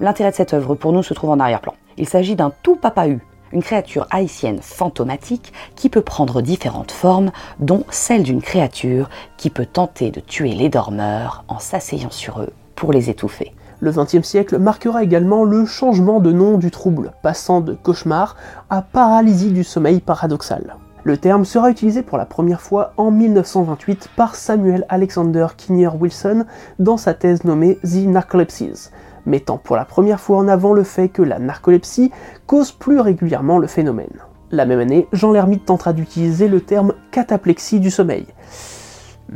L'intérêt 0.00 0.30
de 0.30 0.34
cette 0.34 0.54
œuvre 0.54 0.74
pour 0.74 0.94
nous 0.94 1.02
se 1.02 1.12
trouve 1.12 1.28
en 1.28 1.40
arrière-plan. 1.40 1.74
Il 1.98 2.08
s'agit 2.08 2.36
d'un 2.36 2.52
tout 2.62 2.76
papahu, 2.76 3.20
une 3.52 3.62
créature 3.62 4.06
haïtienne 4.10 4.62
fantomatique 4.62 5.52
qui 5.76 5.90
peut 5.90 6.00
prendre 6.00 6.40
différentes 6.40 6.92
formes, 6.92 7.30
dont 7.58 7.84
celle 7.90 8.22
d'une 8.22 8.40
créature 8.40 9.10
qui 9.36 9.50
peut 9.50 9.66
tenter 9.66 10.10
de 10.10 10.20
tuer 10.20 10.54
les 10.54 10.70
dormeurs 10.70 11.44
en 11.48 11.58
s'asseyant 11.58 12.10
sur 12.10 12.40
eux 12.40 12.54
pour 12.76 12.94
les 12.94 13.10
étouffer. 13.10 13.52
Le 13.80 13.90
XXe 13.90 14.22
siècle 14.22 14.58
marquera 14.58 15.02
également 15.02 15.44
le 15.44 15.66
changement 15.66 16.20
de 16.20 16.32
nom 16.32 16.58
du 16.58 16.70
trouble, 16.70 17.12
passant 17.22 17.60
de 17.60 17.74
cauchemar 17.74 18.36
à 18.70 18.82
paralysie 18.82 19.50
du 19.50 19.64
sommeil 19.64 20.00
paradoxal. 20.00 20.76
Le 21.02 21.18
terme 21.18 21.44
sera 21.44 21.70
utilisé 21.70 22.02
pour 22.02 22.16
la 22.16 22.24
première 22.24 22.62
fois 22.62 22.94
en 22.96 23.10
1928 23.10 24.08
par 24.16 24.34
Samuel 24.34 24.86
Alexander 24.88 25.48
Kinnear 25.54 26.00
Wilson 26.00 26.46
dans 26.78 26.96
sa 26.96 27.12
thèse 27.12 27.44
nommée 27.44 27.78
The 27.82 28.06
Narcolepsies, 28.06 28.88
mettant 29.26 29.58
pour 29.58 29.76
la 29.76 29.84
première 29.84 30.20
fois 30.20 30.38
en 30.38 30.48
avant 30.48 30.72
le 30.72 30.82
fait 30.82 31.10
que 31.10 31.20
la 31.20 31.38
narcolepsie 31.38 32.10
cause 32.46 32.72
plus 32.72 33.00
régulièrement 33.00 33.58
le 33.58 33.66
phénomène. 33.66 34.22
La 34.50 34.64
même 34.64 34.80
année, 34.80 35.08
Jean 35.12 35.32
Lhermitte 35.32 35.66
tentera 35.66 35.92
d'utiliser 35.92 36.48
le 36.48 36.60
terme 36.60 36.94
cataplexie 37.10 37.80
du 37.80 37.90
sommeil. 37.90 38.26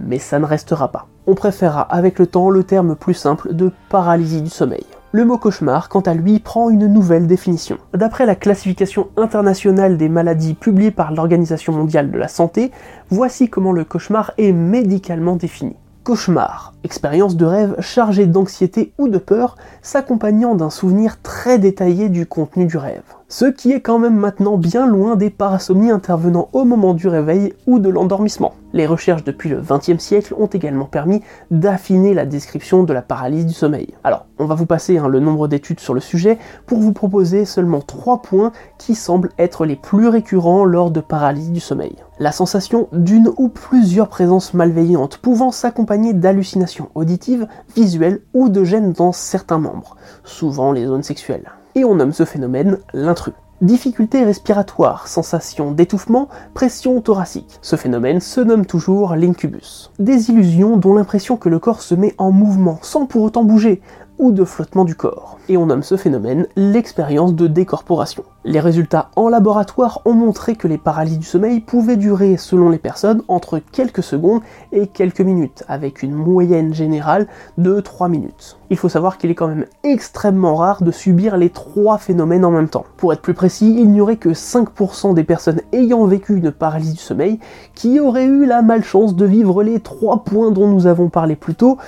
Mais 0.07 0.19
ça 0.19 0.39
ne 0.39 0.45
restera 0.45 0.89
pas. 0.89 1.07
On 1.27 1.35
préférera 1.35 1.83
avec 1.83 2.19
le 2.19 2.27
temps 2.27 2.51
le 2.51 2.65
terme 2.65 2.97
plus 2.97 3.15
simple 3.15 3.55
de 3.55 3.71
paralysie 3.89 4.43
du 4.43 4.51
sommeil. 4.51 4.85
Le 5.11 5.25
mot 5.25 5.39
cauchemar, 5.39 5.89
quant 5.89 6.01
à 6.01 6.13
lui, 6.13 6.39
prend 6.39 6.69
une 6.69 6.87
nouvelle 6.87 7.27
définition. 7.27 7.79
D'après 7.95 8.27
la 8.27 8.35
classification 8.35 9.09
internationale 9.17 9.97
des 9.97 10.11
maladies 10.11 10.53
publiée 10.53 10.91
par 10.91 11.13
l'Organisation 11.13 11.73
mondiale 11.73 12.11
de 12.11 12.19
la 12.19 12.29
santé, 12.29 12.73
voici 13.09 13.49
comment 13.49 13.73
le 13.73 13.85
cauchemar 13.85 14.33
est 14.37 14.53
médicalement 14.53 15.37
défini. 15.37 15.77
Cauchemar, 16.05 16.75
expérience 16.85 17.37
de 17.37 17.45
rêve 17.45 17.77
chargée 17.81 18.27
d'anxiété 18.27 18.93
ou 18.99 19.09
de 19.09 19.19
peur, 19.19 19.57
s'accompagnant 19.83 20.55
d'un 20.55 20.71
souvenir 20.71 21.21
très 21.23 21.59
détaillé 21.59 22.09
du 22.09 22.27
contenu 22.27 22.67
du 22.67 22.77
rêve. 22.77 23.03
Ce 23.29 23.45
qui 23.45 23.73
est 23.73 23.81
quand 23.81 23.99
même 23.99 24.17
maintenant 24.17 24.57
bien 24.57 24.87
loin 24.87 25.17
des 25.17 25.29
parasomnies 25.31 25.91
intervenant 25.91 26.49
au 26.53 26.65
moment 26.65 26.95
du 26.95 27.09
réveil 27.09 27.53
ou 27.67 27.79
de 27.79 27.91
l'endormissement. 27.91 28.55
Les 28.79 28.87
recherches 28.87 29.25
depuis 29.25 29.49
le 29.49 29.61
XXe 29.61 29.99
siècle 29.99 30.37
ont 30.39 30.47
également 30.47 30.85
permis 30.85 31.21
d'affiner 31.51 32.15
la 32.15 32.27
description 32.27 32.85
de 32.85 32.93
la 32.93 33.03
paralysie 33.03 33.45
du 33.45 33.53
sommeil. 33.53 33.89
Alors, 34.05 34.27
on 34.39 34.45
va 34.45 34.55
vous 34.55 34.67
passer 34.67 34.99
hein, 34.99 35.09
le 35.09 35.19
nombre 35.19 35.49
d'études 35.49 35.81
sur 35.81 35.95
le 35.95 36.01
sujet 36.01 36.39
pour 36.65 36.79
vous 36.79 36.93
proposer 36.93 37.45
seulement 37.45 37.81
trois 37.81 38.23
points 38.23 38.53
qui 38.79 38.95
semblent 38.95 39.33
être 39.37 39.67
les 39.67 39.75
plus 39.75 40.07
récurrents 40.07 40.65
lors 40.65 40.93
de 40.93 41.01
paralysie 41.01 41.51
du 41.51 41.59
sommeil. 41.59 41.97
La 42.21 42.31
sensation 42.31 42.87
d'une 42.93 43.33
ou 43.37 43.49
plusieurs 43.49 44.07
présences 44.07 44.55
malveillantes 44.55 45.19
pouvant 45.19 45.51
s'accompagner 45.51 46.13
d'hallucinations 46.13 46.91
auditives, 46.95 47.49
visuelles 47.75 48.21
ou 48.33 48.49
de 48.49 48.63
gêne 48.63 48.93
dans 48.93 49.11
certains 49.11 49.59
membres, 49.59 49.97
souvent 50.23 50.71
les 50.71 50.87
zones 50.87 51.03
sexuelles. 51.03 51.51
Et 51.75 51.85
on 51.85 51.97
nomme 51.97 52.13
ce 52.13 52.25
phénomène 52.25 52.79
l'intrus. 52.95 53.35
Difficultés 53.61 54.23
respiratoires, 54.23 55.09
sensation 55.09 55.73
d'étouffement, 55.73 56.29
pression 56.55 57.01
thoracique. 57.01 57.59
Ce 57.61 57.75
phénomène 57.75 58.21
se 58.21 58.41
nomme 58.41 58.65
toujours 58.65 59.17
l'incubus. 59.17 59.91
Des 59.99 60.31
illusions 60.31 60.77
dont 60.77 60.95
l'impression 60.95 61.37
que 61.37 61.49
le 61.49 61.59
corps 61.59 61.83
se 61.83 61.97
met 61.97 62.15
en 62.19 62.31
mouvement 62.31 62.79
sans 62.83 63.07
pour 63.07 63.25
autant 63.25 63.43
bouger, 63.43 63.83
ou 64.19 64.33
de 64.33 64.45
flottement 64.45 64.85
du 64.85 64.95
corps. 64.95 65.39
Et 65.49 65.57
on 65.57 65.67
nomme 65.67 65.83
ce 65.83 65.97
phénomène 65.97 66.47
l'expérience 66.57 67.35
de 67.35 67.47
décorporation. 67.47 68.25
Les 68.45 68.61
résultats 68.61 69.11
en 69.17 69.29
laboratoire 69.29 70.01
ont 70.05 70.15
montré 70.15 70.57
que 70.57 70.69
les 70.69 70.79
paralysies 70.79 71.19
du 71.19 71.27
sommeil 71.27 71.61
pouvaient 71.61 71.97
durer, 71.97 72.37
selon 72.37 72.71
les 72.71 72.79
personnes, 72.79 73.23
entre 73.29 73.59
quelques 73.59 74.03
secondes 74.03 74.43
et 74.73 74.87
quelques 74.87 75.21
minutes, 75.21 75.65
avec 75.69 76.03
une 76.03 76.15
moyenne 76.15 76.73
générale 76.75 77.27
de 77.59 77.81
3 77.81 78.09
minutes. 78.09 78.59
Il 78.71 78.77
faut 78.77 78.89
savoir 78.89 79.19
qu'il 79.19 79.31
est 79.31 79.35
quand 79.35 79.49
même 79.49 79.67
extrêmement 79.83 80.55
rare 80.55 80.83
de 80.83 80.91
subir 80.91 81.37
les 81.37 81.51
trois 81.51 81.99
phénomènes 81.99 82.45
en 82.45 82.51
même 82.51 82.69
temps. 82.69 82.85
Pour 82.97 83.13
être 83.13 83.23
plus 83.23 83.35
précis, 83.35 83.75
il 83.79 83.91
n'y 83.91 84.01
aurait 84.01 84.17
que 84.17 84.31
5% 84.31 85.15
des 85.15 85.25
personnes 85.25 85.61
ayant 85.73 86.05
vécu 86.07 86.37
une 86.37 86.53
paralysie 86.53 86.93
du 86.93 86.99
sommeil 86.99 87.41
qui 87.75 87.99
auraient 87.99 88.27
eu 88.27 88.45
la 88.45 88.63
malchance 88.63 89.17
de 89.17 89.25
vivre 89.25 89.63
les 89.63 89.81
trois 89.81 90.23
points 90.25 90.51
dont 90.51 90.69
nous 90.69 90.87
avons 90.87 91.09
parlé 91.09 91.35
plus 91.35 91.55
tôt, 91.55 91.79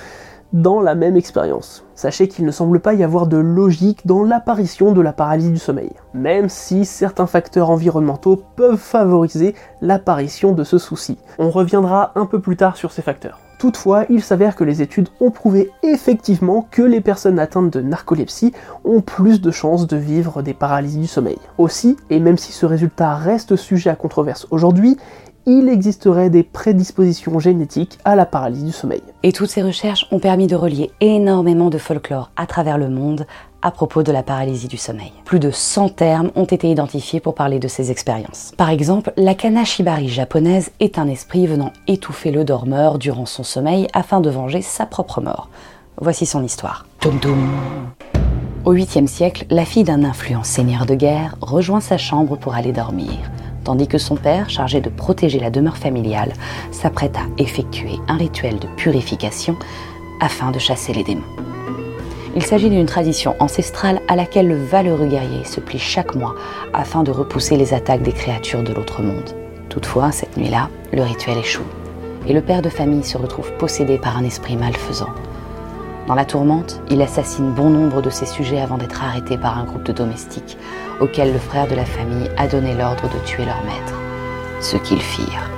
dans 0.53 0.81
la 0.81 0.95
même 0.95 1.17
expérience. 1.17 1.85
Sachez 1.95 2.27
qu'il 2.27 2.45
ne 2.45 2.51
semble 2.51 2.79
pas 2.79 2.93
y 2.93 3.03
avoir 3.03 3.27
de 3.27 3.37
logique 3.37 4.05
dans 4.05 4.23
l'apparition 4.23 4.91
de 4.91 5.01
la 5.01 5.13
paralysie 5.13 5.51
du 5.51 5.59
sommeil, 5.59 5.91
même 6.13 6.49
si 6.49 6.85
certains 6.85 7.27
facteurs 7.27 7.69
environnementaux 7.69 8.41
peuvent 8.55 8.77
favoriser 8.77 9.55
l'apparition 9.81 10.51
de 10.51 10.63
ce 10.63 10.77
souci. 10.77 11.17
On 11.39 11.49
reviendra 11.49 12.11
un 12.15 12.25
peu 12.25 12.39
plus 12.39 12.57
tard 12.57 12.75
sur 12.75 12.91
ces 12.91 13.01
facteurs. 13.01 13.39
Toutefois, 13.61 14.05
il 14.09 14.23
s'avère 14.23 14.55
que 14.55 14.63
les 14.63 14.81
études 14.81 15.09
ont 15.19 15.29
prouvé 15.29 15.69
effectivement 15.83 16.67
que 16.71 16.81
les 16.81 16.99
personnes 16.99 17.37
atteintes 17.37 17.69
de 17.69 17.79
narcolepsie 17.79 18.53
ont 18.83 19.01
plus 19.01 19.39
de 19.39 19.51
chances 19.51 19.85
de 19.85 19.97
vivre 19.97 20.41
des 20.41 20.55
paralysies 20.55 21.01
du 21.01 21.05
sommeil. 21.05 21.37
Aussi, 21.59 21.95
et 22.09 22.19
même 22.19 22.39
si 22.39 22.53
ce 22.53 22.65
résultat 22.65 23.13
reste 23.13 23.55
sujet 23.55 23.91
à 23.91 23.95
controverse 23.95 24.47
aujourd'hui, 24.49 24.97
il 25.45 25.69
existerait 25.69 26.29
des 26.29 26.43
prédispositions 26.43 27.39
génétiques 27.39 27.97
à 28.05 28.15
la 28.15 28.25
paralysie 28.25 28.65
du 28.65 28.71
sommeil. 28.71 29.01
Et 29.23 29.31
toutes 29.31 29.49
ces 29.49 29.63
recherches 29.63 30.07
ont 30.11 30.19
permis 30.19 30.47
de 30.47 30.55
relier 30.55 30.91
énormément 31.01 31.69
de 31.69 31.77
folklore 31.77 32.31
à 32.35 32.45
travers 32.45 32.77
le 32.77 32.89
monde 32.89 33.25
à 33.61 33.71
propos 33.71 34.03
de 34.03 34.11
la 34.11 34.23
paralysie 34.23 34.67
du 34.67 34.77
sommeil. 34.77 35.13
Plus 35.25 35.39
de 35.39 35.51
100 35.51 35.89
termes 35.89 36.31
ont 36.35 36.45
été 36.45 36.69
identifiés 36.69 37.19
pour 37.19 37.35
parler 37.35 37.59
de 37.59 37.67
ces 37.67 37.91
expériences. 37.91 38.53
Par 38.57 38.69
exemple, 38.69 39.13
la 39.17 39.35
kanashibari 39.35 40.09
japonaise 40.09 40.71
est 40.79 40.97
un 40.97 41.07
esprit 41.07 41.47
venant 41.47 41.71
étouffer 41.87 42.31
le 42.31 42.43
dormeur 42.43 42.97
durant 42.97 43.25
son 43.25 43.43
sommeil 43.43 43.87
afin 43.93 44.19
de 44.19 44.29
venger 44.29 44.61
sa 44.61 44.85
propre 44.85 45.21
mort. 45.21 45.49
Voici 45.99 46.25
son 46.25 46.43
histoire. 46.43 46.85
Au 48.63 48.73
8e 48.73 49.07
siècle, 49.07 49.45
la 49.49 49.65
fille 49.65 49.83
d'un 49.83 50.03
influent 50.03 50.43
seigneur 50.43 50.85
de 50.85 50.95
guerre 50.95 51.35
rejoint 51.41 51.81
sa 51.81 51.97
chambre 51.97 52.37
pour 52.37 52.53
aller 52.53 52.71
dormir, 52.71 53.17
tandis 53.63 53.87
que 53.87 53.97
son 53.97 54.15
père, 54.15 54.49
chargé 54.49 54.81
de 54.81 54.89
protéger 54.89 55.39
la 55.39 55.49
demeure 55.49 55.77
familiale, 55.77 56.33
s'apprête 56.71 57.17
à 57.17 57.41
effectuer 57.41 57.99
un 58.07 58.17
rituel 58.17 58.59
de 58.59 58.67
purification 58.77 59.57
afin 60.19 60.51
de 60.51 60.59
chasser 60.59 60.93
les 60.93 61.03
démons. 61.03 61.21
Il 62.35 62.43
s'agit 62.43 62.69
d'une 62.69 62.85
tradition 62.85 63.35
ancestrale 63.39 64.01
à 64.07 64.15
laquelle 64.15 64.47
le 64.47 64.63
valeureux 64.63 65.07
guerrier 65.07 65.43
se 65.43 65.59
plie 65.59 65.79
chaque 65.79 66.15
mois 66.15 66.35
afin 66.73 67.03
de 67.03 67.11
repousser 67.11 67.57
les 67.57 67.73
attaques 67.73 68.03
des 68.03 68.13
créatures 68.13 68.63
de 68.63 68.73
l'autre 68.73 69.01
monde. 69.01 69.35
Toutefois, 69.67 70.11
cette 70.11 70.37
nuit-là, 70.37 70.69
le 70.93 71.03
rituel 71.03 71.37
échoue 71.37 71.63
et 72.27 72.33
le 72.33 72.41
père 72.41 72.61
de 72.61 72.69
famille 72.69 73.03
se 73.03 73.17
retrouve 73.17 73.51
possédé 73.53 73.97
par 73.97 74.17
un 74.17 74.23
esprit 74.23 74.55
malfaisant. 74.55 75.09
Dans 76.07 76.15
la 76.15 76.25
tourmente, 76.25 76.81
il 76.89 77.01
assassine 77.01 77.51
bon 77.51 77.69
nombre 77.69 78.01
de 78.01 78.09
ses 78.09 78.25
sujets 78.25 78.59
avant 78.59 78.77
d'être 78.77 79.03
arrêté 79.03 79.37
par 79.37 79.57
un 79.57 79.65
groupe 79.65 79.83
de 79.83 79.93
domestiques 79.93 80.57
auquel 81.01 81.33
le 81.33 81.39
frère 81.39 81.67
de 81.67 81.75
la 81.75 81.85
famille 81.85 82.29
a 82.37 82.47
donné 82.47 82.73
l'ordre 82.73 83.09
de 83.09 83.25
tuer 83.25 83.43
leur 83.43 83.61
maître. 83.63 83.99
Ce 84.61 84.77
qu'ils 84.77 85.01
firent. 85.01 85.49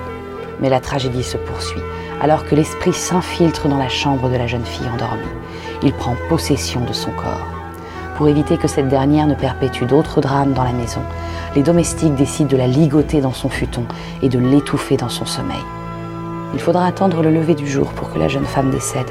Mais 0.60 0.70
la 0.70 0.80
tragédie 0.80 1.24
se 1.24 1.38
poursuit 1.38 1.82
alors 2.22 2.46
que 2.46 2.56
l'esprit 2.56 2.94
s'infiltre 2.94 3.68
dans 3.68 3.78
la 3.78 3.90
chambre 3.90 4.30
de 4.30 4.38
la 4.38 4.48
jeune 4.48 4.66
fille 4.66 4.88
endormie 4.88 5.28
il 5.84 5.94
prend 5.94 6.16
possession 6.30 6.82
de 6.82 6.94
son 6.94 7.12
corps. 7.12 7.48
Pour 8.16 8.28
éviter 8.28 8.58
que 8.58 8.68
cette 8.68 8.88
dernière 8.88 9.28
ne 9.28 9.36
perpétue 9.36 9.86
d'autres 9.86 10.22
drames 10.22 10.54
dans 10.54 10.64
la 10.64 10.72
maison, 10.72 11.02
les 11.56 11.64
domestiques 11.64 12.16
décident 12.16 12.50
de 12.50 12.58
la 12.58 12.68
ligoter 12.68 13.22
dans 13.22 13.34
son 13.34 13.50
futon 13.50 13.86
et 14.22 14.30
de 14.30 14.40
l'étouffer 14.40 14.98
dans 14.98 15.10
son 15.10 15.26
sommeil. 15.26 15.64
Il 16.54 16.60
faudra 16.60 16.86
attendre 16.86 17.22
le 17.22 17.32
lever 17.32 17.56
du 17.56 17.68
jour 17.68 17.92
pour 17.94 18.12
que 18.12 18.20
la 18.20 18.28
jeune 18.28 18.46
femme 18.46 18.72
décède 18.72 19.10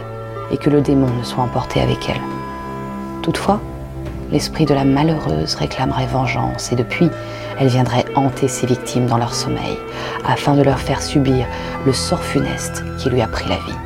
et 0.50 0.56
que 0.56 0.70
le 0.70 0.80
démon 0.80 1.08
ne 1.18 1.24
soit 1.24 1.42
emporté 1.42 1.80
avec 1.80 2.08
elle. 2.08 2.20
Toutefois, 3.22 3.60
l'esprit 4.32 4.64
de 4.64 4.74
la 4.74 4.84
malheureuse 4.84 5.54
réclamerait 5.54 6.06
vengeance 6.06 6.72
et 6.72 6.76
depuis, 6.76 7.08
elle 7.60 7.68
viendrait 7.68 8.04
hanter 8.16 8.48
ses 8.48 8.66
victimes 8.66 9.06
dans 9.06 9.18
leur 9.18 9.34
sommeil 9.34 9.76
afin 10.26 10.56
de 10.56 10.62
leur 10.62 10.80
faire 10.80 11.02
subir 11.02 11.46
le 11.86 11.92
sort 11.92 12.22
funeste 12.22 12.82
qui 12.98 13.10
lui 13.10 13.20
a 13.20 13.28
pris 13.28 13.48
la 13.48 13.56
vie. 13.56 13.78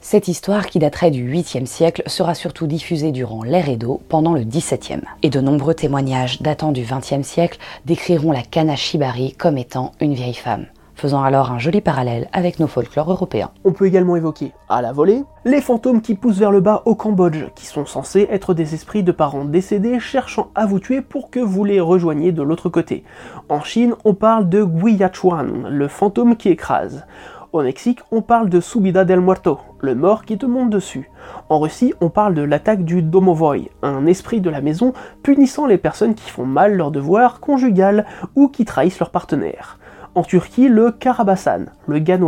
Cette 0.00 0.28
histoire, 0.28 0.66
qui 0.66 0.78
daterait 0.78 1.10
du 1.10 1.32
8e 1.32 1.66
siècle, 1.66 2.02
sera 2.06 2.34
surtout 2.34 2.66
diffusée 2.66 3.12
durant 3.12 3.44
l'ère 3.44 3.68
Edo 3.68 4.00
pendant 4.08 4.32
le 4.32 4.40
17e. 4.40 5.02
Et 5.22 5.30
de 5.30 5.40
nombreux 5.40 5.74
témoignages 5.74 6.42
datant 6.42 6.72
du 6.72 6.82
20e 6.82 7.22
siècle 7.22 7.58
décriront 7.84 8.32
la 8.32 8.42
Kanashibari 8.42 9.34
comme 9.34 9.58
étant 9.58 9.92
une 10.00 10.14
vieille 10.14 10.34
femme 10.34 10.66
faisant 11.00 11.22
alors 11.22 11.50
un 11.50 11.58
joli 11.58 11.80
parallèle 11.80 12.28
avec 12.34 12.60
nos 12.60 12.66
folklores 12.66 13.10
européens. 13.10 13.50
On 13.64 13.72
peut 13.72 13.86
également 13.86 14.16
évoquer, 14.16 14.52
à 14.68 14.82
la 14.82 14.92
volée, 14.92 15.24
les 15.46 15.62
fantômes 15.62 16.02
qui 16.02 16.14
poussent 16.14 16.38
vers 16.38 16.52
le 16.52 16.60
bas 16.60 16.82
au 16.84 16.94
Cambodge, 16.94 17.46
qui 17.54 17.64
sont 17.64 17.86
censés 17.86 18.28
être 18.30 18.52
des 18.52 18.74
esprits 18.74 19.02
de 19.02 19.10
parents 19.10 19.46
décédés 19.46 19.98
cherchant 19.98 20.50
à 20.54 20.66
vous 20.66 20.78
tuer 20.78 21.00
pour 21.00 21.30
que 21.30 21.40
vous 21.40 21.64
les 21.64 21.80
rejoigniez 21.80 22.32
de 22.32 22.42
l'autre 22.42 22.68
côté. 22.68 23.02
En 23.48 23.62
Chine, 23.62 23.94
on 24.04 24.12
parle 24.12 24.50
de 24.50 24.62
Guiyachuan, 24.62 25.68
le 25.70 25.88
fantôme 25.88 26.36
qui 26.36 26.50
écrase. 26.50 27.06
Au 27.54 27.62
Mexique, 27.62 28.00
on 28.12 28.20
parle 28.20 28.50
de 28.50 28.60
Subida 28.60 29.06
del 29.06 29.20
Muerto, 29.20 29.58
le 29.80 29.94
mort 29.94 30.24
qui 30.26 30.36
te 30.36 30.46
monte 30.46 30.70
dessus. 30.70 31.10
En 31.48 31.58
Russie, 31.60 31.94
on 32.02 32.10
parle 32.10 32.34
de 32.34 32.42
l'attaque 32.42 32.84
du 32.84 33.02
Domovoy, 33.02 33.70
un 33.82 34.04
esprit 34.06 34.42
de 34.42 34.50
la 34.50 34.60
maison 34.60 34.92
punissant 35.22 35.66
les 35.66 35.78
personnes 35.78 36.14
qui 36.14 36.30
font 36.30 36.46
mal 36.46 36.76
leur 36.76 36.90
devoir 36.90 37.40
conjugal 37.40 38.06
ou 38.36 38.48
qui 38.48 38.66
trahissent 38.66 39.00
leur 39.00 39.10
partenaire. 39.10 39.79
En 40.14 40.22
Turquie, 40.22 40.68
le 40.68 40.90
Karabasan, 40.90 41.66
le 41.86 41.98
gars. 42.00 42.18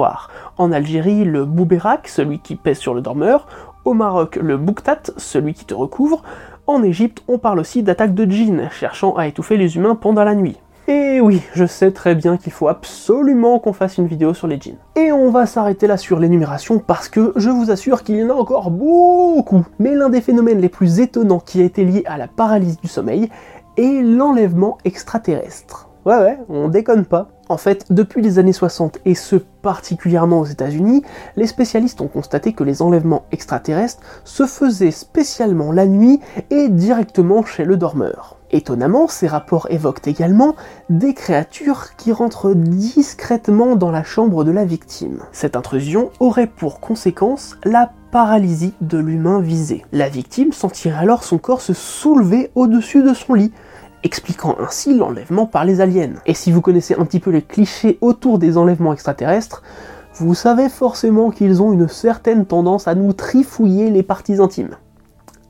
En 0.57 0.71
Algérie, 0.71 1.25
le 1.25 1.45
Bouberak, 1.45 2.07
celui 2.07 2.39
qui 2.39 2.57
pèse 2.57 2.79
sur 2.79 2.95
le 2.95 3.01
dormeur. 3.01 3.49
Au 3.85 3.95
Maroc, 3.95 4.37
le 4.37 4.57
Bouktat, 4.57 5.03
celui 5.17 5.55
qui 5.55 5.65
te 5.65 5.75
recouvre. 5.75 6.23
En 6.69 6.85
Égypte, 6.85 7.25
on 7.27 7.39
parle 7.39 7.59
aussi 7.59 7.83
d'attaque 7.83 8.15
de 8.15 8.25
djinns, 8.25 8.69
cherchant 8.71 9.17
à 9.17 9.27
étouffer 9.27 9.57
les 9.57 9.77
humains 9.77 9.97
pendant 9.97 10.23
la 10.23 10.37
nuit. 10.37 10.57
Et 10.87 11.21
oui, 11.21 11.43
je 11.55 11.65
sais 11.65 11.91
très 11.91 12.15
bien 12.15 12.37
qu'il 12.37 12.53
faut 12.53 12.69
absolument 12.69 13.59
qu'on 13.59 13.73
fasse 13.73 13.99
une 13.99 14.07
vidéo 14.07 14.35
sur 14.35 14.47
les 14.47 14.61
jeans. 14.61 14.77
Et 14.97 15.11
on 15.11 15.31
va 15.31 15.47
s'arrêter 15.47 15.87
là 15.87 15.97
sur 15.97 16.19
l'énumération 16.19 16.79
parce 16.79 17.09
que 17.09 17.33
je 17.37 17.51
vous 17.51 17.71
assure 17.71 18.03
qu'il 18.03 18.17
y 18.17 18.25
en 18.25 18.31
a 18.31 18.35
encore 18.35 18.71
beaucoup. 18.71 19.65
Mais 19.79 19.95
l'un 19.95 20.09
des 20.09 20.21
phénomènes 20.21 20.61
les 20.61 20.69
plus 20.69 21.01
étonnants 21.01 21.41
qui 21.41 21.61
a 21.61 21.65
été 21.65 21.85
lié 21.85 22.03
à 22.07 22.19
la 22.19 22.29
paralysie 22.29 22.79
du 22.83 22.89
sommeil 22.89 23.29
est 23.77 24.03
l'enlèvement 24.03 24.79
extraterrestre. 24.85 25.89
Ouais 26.05 26.19
ouais, 26.19 26.39
on 26.49 26.69
déconne 26.69 27.05
pas. 27.05 27.29
En 27.53 27.59
fait, 27.59 27.85
depuis 27.91 28.23
les 28.23 28.39
années 28.39 28.55
60, 28.55 29.01
et 29.05 29.15
ce 29.15 29.37
particulièrement 29.37 30.41
aux 30.41 30.47
États-Unis, 30.47 31.03
les 31.37 31.47
spécialistes 31.47 32.01
ont 32.01 32.09
constaté 32.09 32.55
que 32.55 32.65
les 32.65 32.81
enlèvements 32.81 33.27
extraterrestres 33.31 34.01
se 34.25 34.47
faisaient 34.47 34.91
spécialement 34.91 35.71
la 35.71 35.85
nuit 35.85 36.21
et 36.49 36.71
directement 36.71 37.45
chez 37.45 37.67
le 37.67 37.77
dormeur. 37.77 38.39
Étonnamment, 38.53 39.07
ces 39.07 39.27
rapports 39.27 39.67
évoquent 39.69 40.09
également 40.09 40.57
des 40.89 41.13
créatures 41.13 41.95
qui 41.99 42.11
rentrent 42.11 42.55
discrètement 42.55 43.77
dans 43.77 43.91
la 43.91 44.03
chambre 44.03 44.45
de 44.45 44.51
la 44.51 44.65
victime. 44.65 45.21
Cette 45.33 45.55
intrusion 45.55 46.11
aurait 46.21 46.47
pour 46.47 46.81
conséquence 46.81 47.59
la 47.65 47.93
paralysie 48.13 48.73
de 48.81 48.97
l'humain 48.97 49.41
visé. 49.41 49.85
La 49.93 50.09
victime 50.09 50.55
sentirait 50.55 51.01
alors 51.01 51.23
son 51.23 51.37
corps 51.37 51.61
se 51.61 51.75
soulever 51.75 52.51
au-dessus 52.55 53.03
de 53.03 53.13
son 53.13 53.35
lit, 53.35 53.53
expliquant 54.03 54.57
ainsi 54.61 54.95
l'enlèvement 54.95 55.47
par 55.47 55.65
les 55.65 55.81
aliens. 55.81 56.15
Et 56.27 56.35
si 56.35 56.53
vous 56.53 56.61
connaissez 56.61 56.95
un 56.95 57.05
petit 57.05 57.21
peu 57.21 57.31
les 57.31 57.43
clichés 57.43 57.99
autour 58.01 58.39
des 58.39 58.57
enlèvements 58.57 58.93
extraterrestres, 58.93 59.63
vous 60.15 60.35
savez 60.35 60.69
forcément 60.69 61.31
qu'ils 61.31 61.63
ont 61.63 61.73
une 61.73 61.89
certaine 61.89 62.45
tendance 62.45 62.87
à 62.87 62.95
nous 62.95 63.13
trifouiller 63.13 63.91
les 63.91 64.03
parties 64.03 64.41
intimes, 64.41 64.77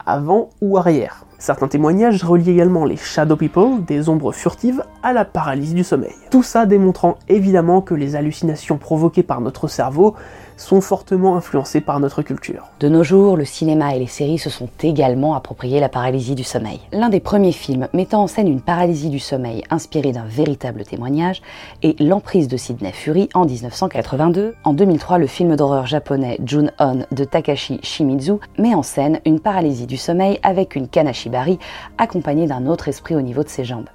avant 0.06 0.50
ou 0.60 0.78
arrière. 0.78 1.26
Certains 1.38 1.66
témoignages 1.66 2.22
relient 2.22 2.50
également 2.50 2.84
les 2.84 2.96
Shadow 2.96 3.34
People, 3.34 3.84
des 3.84 4.08
ombres 4.08 4.30
furtives, 4.30 4.84
à 5.02 5.12
la 5.12 5.24
paralysie 5.24 5.74
du 5.74 5.82
sommeil. 5.82 6.14
Tout 6.30 6.44
ça 6.44 6.66
démontrant 6.66 7.16
évidemment 7.28 7.80
que 7.80 7.94
les 7.94 8.14
hallucinations 8.14 8.78
provoquées 8.78 9.24
par 9.24 9.40
notre 9.40 9.66
cerveau 9.66 10.14
sont 10.62 10.80
fortement 10.80 11.36
influencés 11.36 11.80
par 11.80 12.00
notre 12.00 12.22
culture. 12.22 12.68
De 12.80 12.88
nos 12.88 13.02
jours, 13.02 13.36
le 13.36 13.44
cinéma 13.44 13.94
et 13.94 13.98
les 13.98 14.06
séries 14.06 14.38
se 14.38 14.48
sont 14.48 14.68
également 14.82 15.34
appropriés 15.34 15.80
la 15.80 15.88
paralysie 15.88 16.34
du 16.34 16.44
sommeil. 16.44 16.80
L'un 16.92 17.08
des 17.08 17.20
premiers 17.20 17.52
films 17.52 17.88
mettant 17.92 18.22
en 18.22 18.26
scène 18.26 18.48
une 18.48 18.60
paralysie 18.60 19.10
du 19.10 19.18
sommeil 19.18 19.64
inspirée 19.70 20.12
d'un 20.12 20.24
véritable 20.24 20.84
témoignage 20.84 21.42
est 21.82 21.98
L'emprise 22.00 22.48
de 22.48 22.56
Sidney 22.56 22.92
Fury 22.92 23.28
en 23.34 23.44
1982. 23.44 24.54
En 24.64 24.72
2003, 24.72 25.18
le 25.18 25.26
film 25.26 25.56
d'horreur 25.56 25.86
japonais 25.86 26.38
Jun-On 26.44 27.04
de 27.10 27.24
Takashi 27.24 27.80
Shimizu 27.82 28.34
met 28.58 28.74
en 28.74 28.82
scène 28.82 29.20
une 29.26 29.40
paralysie 29.40 29.86
du 29.86 29.96
sommeil 29.96 30.38
avec 30.42 30.76
une 30.76 30.88
kanashibari 30.88 31.58
accompagnée 31.98 32.46
d'un 32.46 32.66
autre 32.66 32.88
esprit 32.88 33.16
au 33.16 33.22
niveau 33.22 33.42
de 33.42 33.48
ses 33.48 33.64
jambes 33.64 33.88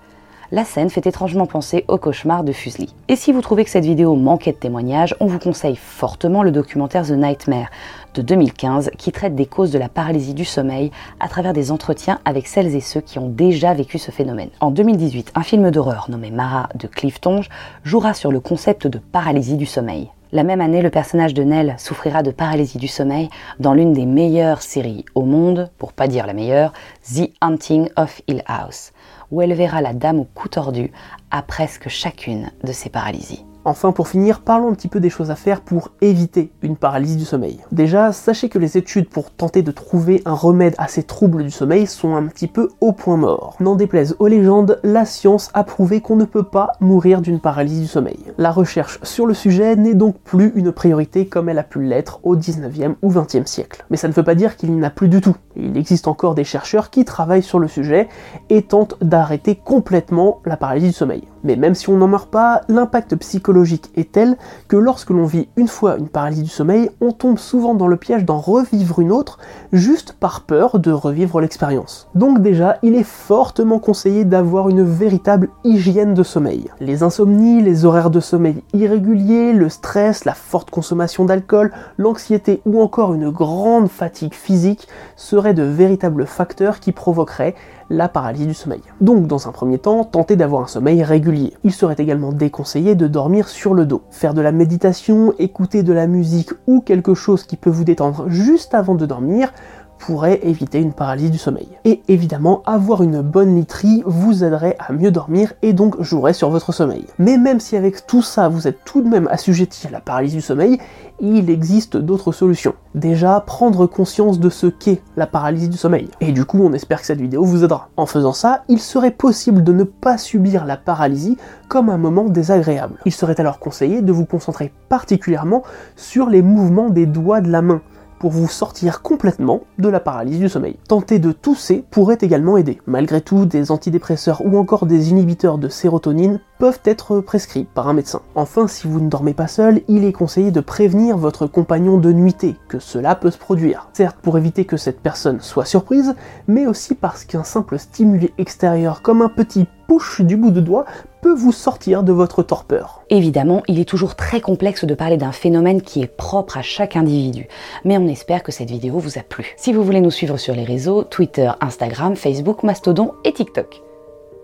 la 0.52 0.64
scène 0.64 0.90
fait 0.90 1.06
étrangement 1.06 1.46
penser 1.46 1.86
au 1.88 1.98
cauchemar 1.98 2.44
de 2.44 2.52
Fuseli. 2.52 2.94
Et 3.08 3.16
si 3.16 3.32
vous 3.32 3.42
trouvez 3.42 3.64
que 3.64 3.70
cette 3.70 3.86
vidéo 3.86 4.16
manquait 4.16 4.52
de 4.52 4.58
témoignages, 4.58 5.16
on 5.20 5.26
vous 5.26 5.40
conseille 5.40 5.76
fortement 5.76 6.44
le 6.44 6.52
documentaire 6.52 7.06
The 7.06 7.12
Nightmare 7.12 7.70
de 8.14 8.22
2015 8.22 8.92
qui 8.98 9.12
traite 9.12 9.36
des 9.36 9.46
causes 9.46 9.72
de 9.72 9.80
la 9.80 9.90
paralysie 9.90 10.34
du 10.34 10.46
sommeil 10.46 10.92
à 11.20 11.28
travers 11.28 11.54
des 11.54 11.72
entretiens 11.72 12.20
avec 12.26 12.48
celles 12.48 12.76
et 12.76 12.82
ceux 12.82 13.02
qui 13.02 13.20
ont 13.20 13.30
déjà 13.30 13.74
vécu 13.74 13.98
ce 13.98 14.12
phénomène. 14.12 14.50
En 14.60 14.72
2018, 14.72 15.34
un 15.36 15.44
film 15.44 15.70
d'horreur 15.72 16.08
nommé 16.10 16.32
Mara 16.32 16.70
de 16.76 16.88
Cliff 16.88 17.20
Tonge 17.20 17.50
jouera 17.84 18.14
sur 18.14 18.32
le 18.32 18.40
concept 18.40 18.88
de 18.88 19.00
paralysie 19.00 19.58
du 19.58 19.66
sommeil. 19.66 20.10
La 20.34 20.44
même 20.44 20.60
année, 20.60 20.82
le 20.82 20.90
personnage 20.90 21.34
de 21.34 21.44
Nell 21.44 21.76
souffrira 21.78 22.22
de 22.22 22.32
paralysie 22.32 22.80
du 22.80 22.90
sommeil 22.90 23.30
dans 23.60 23.74
l'une 23.74 23.94
des 23.94 24.06
meilleures 24.06 24.62
séries 24.62 25.06
au 25.16 25.22
monde, 25.22 25.70
pour 25.78 25.94
pas 25.94 26.10
dire 26.10 26.28
la 26.28 26.34
meilleure, 26.34 26.74
The 27.16 27.32
Hunting 27.40 27.90
of 27.96 28.22
Hill 28.28 28.44
House 28.46 28.92
où 29.32 29.42
elle 29.42 29.54
verra 29.54 29.82
la 29.82 29.94
dame 29.94 30.20
au 30.20 30.28
cou 30.34 30.48
tordu 30.48 30.92
à 31.32 31.42
presque 31.42 31.90
chacune 31.90 32.52
de 32.64 32.72
ses 32.72 32.90
paralysies. 32.90 33.46
Enfin, 33.68 33.92
pour 33.92 34.08
finir, 34.08 34.40
parlons 34.40 34.70
un 34.70 34.74
petit 34.74 34.88
peu 34.88 35.02
des 35.02 35.10
choses 35.10 35.30
à 35.30 35.36
faire 35.36 35.60
pour 35.60 35.90
éviter 36.00 36.54
une 36.62 36.78
paralysie 36.78 37.18
du 37.18 37.26
sommeil. 37.26 37.60
Déjà, 37.74 38.14
sachez 38.14 38.48
que 38.48 38.60
les 38.60 38.78
études 38.78 39.10
pour 39.10 39.30
tenter 39.30 39.62
de 39.62 39.72
trouver 39.72 40.22
un 40.24 40.36
remède 40.36 40.74
à 40.78 40.88
ces 40.88 41.04
troubles 41.04 41.44
du 41.44 41.52
sommeil 41.52 41.86
sont 41.86 42.16
un 42.16 42.28
petit 42.28 42.48
peu 42.48 42.70
au 42.80 42.94
point 42.94 43.18
mort. 43.18 43.58
N'en 43.60 43.76
déplaise 43.76 44.16
aux 44.20 44.28
légendes, 44.28 44.80
la 44.84 45.04
science 45.04 45.50
a 45.54 45.66
prouvé 45.66 46.00
qu'on 46.00 46.16
ne 46.16 46.24
peut 46.24 46.44
pas 46.44 46.72
mourir 46.80 47.20
d'une 47.20 47.42
paralysie 47.42 47.82
du 47.82 47.88
sommeil. 47.88 48.20
La 48.38 48.52
recherche 48.52 49.00
sur 49.04 49.26
le 49.26 49.34
sujet 49.34 49.76
n'est 49.76 49.96
donc 49.96 50.18
plus 50.20 50.54
une 50.56 50.72
priorité 50.72 51.26
comme 51.26 51.50
elle 51.50 51.60
a 51.60 51.64
pu 51.64 51.84
l'être 51.84 52.22
au 52.24 52.38
19e 52.38 52.96
ou 53.02 53.12
20e 53.12 53.48
siècle. 53.48 53.84
Mais 53.90 53.98
ça 53.98 54.08
ne 54.08 54.14
veut 54.14 54.24
pas 54.24 54.36
dire 54.36 54.56
qu'il 54.56 54.72
n'y 54.72 54.80
en 54.80 54.88
a 54.88 54.92
plus 54.92 55.10
du 55.10 55.20
tout. 55.20 55.36
Il 55.58 55.76
existe 55.76 56.08
encore 56.08 56.36
des 56.36 56.46
chercheurs 56.46 56.90
qui 56.90 57.04
travaillent 57.04 57.44
sur 57.44 57.60
le 57.60 57.68
sujet 57.68 58.08
et 58.50 58.62
tentent 58.62 58.96
d'arrêter 59.02 59.56
complètement 59.56 60.40
la 60.46 60.56
paralysie 60.56 60.88
du 60.88 60.94
sommeil. 60.94 61.24
Mais 61.48 61.56
même 61.56 61.76
si 61.76 61.88
on 61.88 61.96
n'en 61.96 62.10
meurt 62.10 62.30
pas, 62.30 62.60
l'impact 62.68 63.16
psychologique 63.16 63.90
est 63.96 64.12
tel 64.12 64.36
que 64.68 64.76
lorsque 64.76 65.12
l'on 65.12 65.24
vit 65.24 65.48
une 65.56 65.70
fois 65.70 65.96
une 65.96 66.10
paralysie 66.10 66.44
du 66.44 66.50
sommeil, 66.50 66.92
on 67.00 67.14
tombe 67.14 67.38
souvent 67.38 67.74
dans 67.74 67.88
le 67.88 67.96
piège 67.96 68.26
d'en 68.26 68.38
revivre 68.38 69.00
une 69.00 69.14
autre, 69.14 69.40
juste 69.72 70.12
par 70.20 70.42
peur 70.42 70.78
de 70.78 70.92
revivre 70.92 71.40
l'expérience. 71.40 72.10
Donc 72.16 72.42
déjà, 72.42 72.80
il 72.84 72.96
est 72.96 73.08
fortement 73.08 73.80
conseillé 73.80 74.26
d'avoir 74.26 74.68
une 74.68 74.84
véritable 74.84 75.48
hygiène 75.64 76.14
de 76.14 76.22
sommeil. 76.22 76.66
Les 76.82 77.02
insomnies, 77.02 77.62
les 77.62 77.86
horaires 77.86 78.10
de 78.10 78.20
sommeil 78.20 78.62
irréguliers, 78.74 79.54
le 79.54 79.70
stress, 79.70 80.26
la 80.26 80.34
forte 80.34 80.70
consommation 80.70 81.24
d'alcool, 81.24 81.72
l'anxiété 81.98 82.62
ou 82.66 82.82
encore 82.82 83.14
une 83.14 83.30
grande 83.30 83.88
fatigue 83.88 84.34
physique 84.34 84.90
seraient 85.16 85.54
de 85.54 85.64
véritables 85.64 86.28
facteurs 86.28 86.82
qui 86.82 86.92
provoqueraient 86.92 87.56
la 87.90 88.10
paralysie 88.10 88.48
du 88.48 88.54
sommeil. 88.54 88.82
Donc 89.02 89.28
dans 89.28 89.48
un 89.48 89.52
premier 89.52 89.78
temps, 89.78 90.04
tentez 90.04 90.36
d'avoir 90.36 90.64
un 90.64 90.68
sommeil 90.68 91.04
régulier. 91.04 91.54
Il 91.64 91.72
serait 91.72 91.96
également 91.98 92.32
déconseillé 92.32 92.96
de 92.96 93.08
dormir 93.08 93.48
sur 93.48 93.74
le 93.74 93.86
dos. 93.86 94.02
Faire 94.12 94.34
de 94.34 94.42
la 94.42 94.52
méditation, 94.52 95.34
écouter 95.40 95.84
de 95.84 95.94
la 95.94 96.08
musique 96.08 96.52
ou 96.68 96.82
quelque 96.82 97.14
chose 97.14 97.44
qui 97.44 97.58
peut 97.58 97.70
vous 97.70 97.84
détendre 97.84 98.30
juste 98.30 98.74
avant 98.74 98.96
de 98.96 99.06
dormir 99.06 99.54
pourrait 100.00 100.40
éviter 100.44 100.80
une 100.80 100.94
paralysie 100.94 101.32
du 101.32 101.38
sommeil. 101.38 101.68
Et 101.86 102.02
évidemment, 102.08 102.62
avoir 102.66 103.04
une 103.04 103.22
bonne 103.22 103.56
literie 103.56 104.04
vous 104.06 104.44
aiderait 104.44 104.76
à 104.80 104.94
mieux 104.94 105.12
dormir 105.12 105.54
et 105.62 105.74
donc 105.74 106.02
jouerait 106.02 106.34
sur 106.34 106.50
votre 106.50 106.72
sommeil. 106.72 107.06
Mais 107.20 107.38
même 107.38 107.60
si 107.60 107.76
avec 107.76 108.08
tout 108.08 108.22
ça 108.22 108.48
vous 108.48 108.68
êtes 108.68 108.84
tout 108.86 109.02
de 109.02 109.10
même 109.10 109.28
assujetti 109.32 109.88
à 109.88 109.92
la 109.92 110.00
paralysie 110.00 110.36
du 110.36 110.42
sommeil, 110.42 110.80
il 111.20 111.50
existe 111.50 111.98
d'autres 111.98 112.32
solutions. 112.32 112.76
Déjà, 112.94 113.40
prendre 113.42 113.88
conscience 113.88 114.40
de 114.40 114.50
ce 114.50 114.68
qu'est 114.68 115.02
la 115.16 115.28
paralysie 115.28 115.70
du 115.70 115.78
sommeil. 115.78 116.10
Et 116.22 116.32
du 116.32 116.46
coup, 116.46 116.60
on 116.62 116.74
espère 116.74 117.00
que 117.00 117.08
cette 117.08 117.22
vidéo 117.22 117.44
vous 117.44 117.64
aidera. 117.64 117.90
En 117.98 118.06
faisant 118.06 118.34
ça, 118.34 118.64
il 118.68 118.80
serait 118.80 119.12
possible 119.12 119.64
de 119.64 119.74
ne 119.74 119.84
pas 119.84 120.18
subir 120.18 120.66
la 120.66 120.78
paralysie 120.78 121.38
comme 121.68 121.90
un 121.90 121.98
moment 121.98 122.26
désagréable. 122.26 122.96
Il 123.06 123.12
serait 123.12 123.40
alors 123.40 123.60
conseillé 123.60 124.02
de 124.02 124.12
vous 124.12 124.26
concentrer 124.26 124.72
particulièrement 124.90 125.64
sur 125.96 126.30
les 126.30 126.42
mouvements 126.42 126.90
des 126.90 127.06
doigts 127.06 127.42
de 127.42 127.52
la 127.52 127.62
main 127.62 127.82
pour 128.20 128.32
vous 128.32 128.48
sortir 128.48 129.02
complètement 129.02 129.62
de 129.78 129.90
la 129.90 130.00
paralysie 130.00 130.40
du 130.40 130.50
sommeil. 130.50 130.78
Tenter 130.88 131.20
de 131.20 131.32
tousser 131.32 131.84
pourrait 131.90 132.18
également 132.22 132.58
aider. 132.58 132.80
Malgré 132.86 133.22
tout, 133.22 133.46
des 133.46 133.72
antidépresseurs 133.72 134.42
ou 134.46 134.58
encore 134.58 134.86
des 134.86 135.10
inhibiteurs 135.10 135.58
de 135.58 135.70
sérotonine 135.70 136.40
peuvent 136.60 136.80
être 136.86 137.20
prescrits 137.20 137.66
par 137.66 137.88
un 137.88 137.94
médecin. 137.94 138.22
Enfin, 138.36 138.68
si 138.68 138.88
vous 138.88 139.00
ne 139.00 139.10
dormez 139.10 139.34
pas 139.34 139.48
seul, 139.48 139.82
il 139.88 140.04
est 140.04 140.12
conseillé 140.14 140.52
de 140.52 140.60
prévenir 140.60 141.18
votre 141.18 141.48
compagnon 141.48 141.98
de 141.98 142.12
nuitée 142.12 142.56
que 142.68 142.80
cela 142.80 143.16
peut 143.16 143.32
se 143.32 143.38
produire. 143.38 143.90
Certes, 143.94 144.18
pour 144.22 144.38
éviter 144.38 144.66
que 144.66 144.78
cette 144.78 145.02
personne 145.02 145.40
soit 145.40 145.66
surprise, 145.66 146.16
mais 146.48 146.68
aussi 146.68 146.96
parce 146.96 147.26
qu'un 147.26 147.44
simple 147.44 147.78
stimuli 147.78 148.32
extérieur 148.38 149.02
comme 149.02 149.22
un 149.22 149.30
petit 149.30 149.68
push 149.88 150.22
du 150.22 150.36
bout 150.36 150.52
de 150.52 150.62
doigt 150.62 150.86
peut 151.28 151.34
vous 151.34 151.52
sortir 151.52 152.04
de 152.04 152.14
votre 152.14 152.42
torpeur. 152.42 153.02
Évidemment, 153.10 153.62
il 153.68 153.82
est 153.82 153.90
toujours 153.90 154.16
très 154.16 154.40
complexe 154.40 154.86
de 154.86 154.94
parler 154.94 155.18
d'un 155.18 155.34
phénomène 155.34 155.82
qui 155.82 156.02
est 156.02 156.08
propre 156.08 156.58
à 156.58 156.62
chaque 156.62 156.96
individu, 156.96 157.50
mais 157.84 157.98
on 157.98 158.08
espère 158.08 158.44
que 158.44 158.54
cette 158.54 158.70
vidéo 158.70 158.98
vous 158.98 159.18
a 159.18 159.24
plu. 159.24 159.54
Si 159.58 159.74
vous 159.74 159.84
voulez 159.84 160.00
nous 160.00 160.10
suivre 160.10 160.38
sur 160.38 160.56
les 160.56 160.64
réseaux, 160.64 161.04
Twitter, 161.04 161.52
Instagram, 161.60 162.16
Facebook, 162.16 162.64
Mastodon 162.64 163.12
et 163.26 163.34
TikTok. 163.34 163.82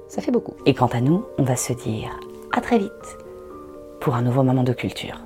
Ça 0.10 0.22
fait 0.22 0.32
beaucoup. 0.32 0.56
Et 0.66 0.74
quant 0.74 0.88
à 0.88 1.00
nous, 1.00 1.24
on 1.38 1.44
va 1.44 1.56
se 1.56 1.72
dire 1.72 2.10
à 2.52 2.60
très 2.60 2.80
vite 2.80 3.18
pour 4.02 4.16
un 4.16 4.22
nouveau 4.22 4.44
moment 4.44 4.64
de 4.64 4.74
culture. 4.74 5.23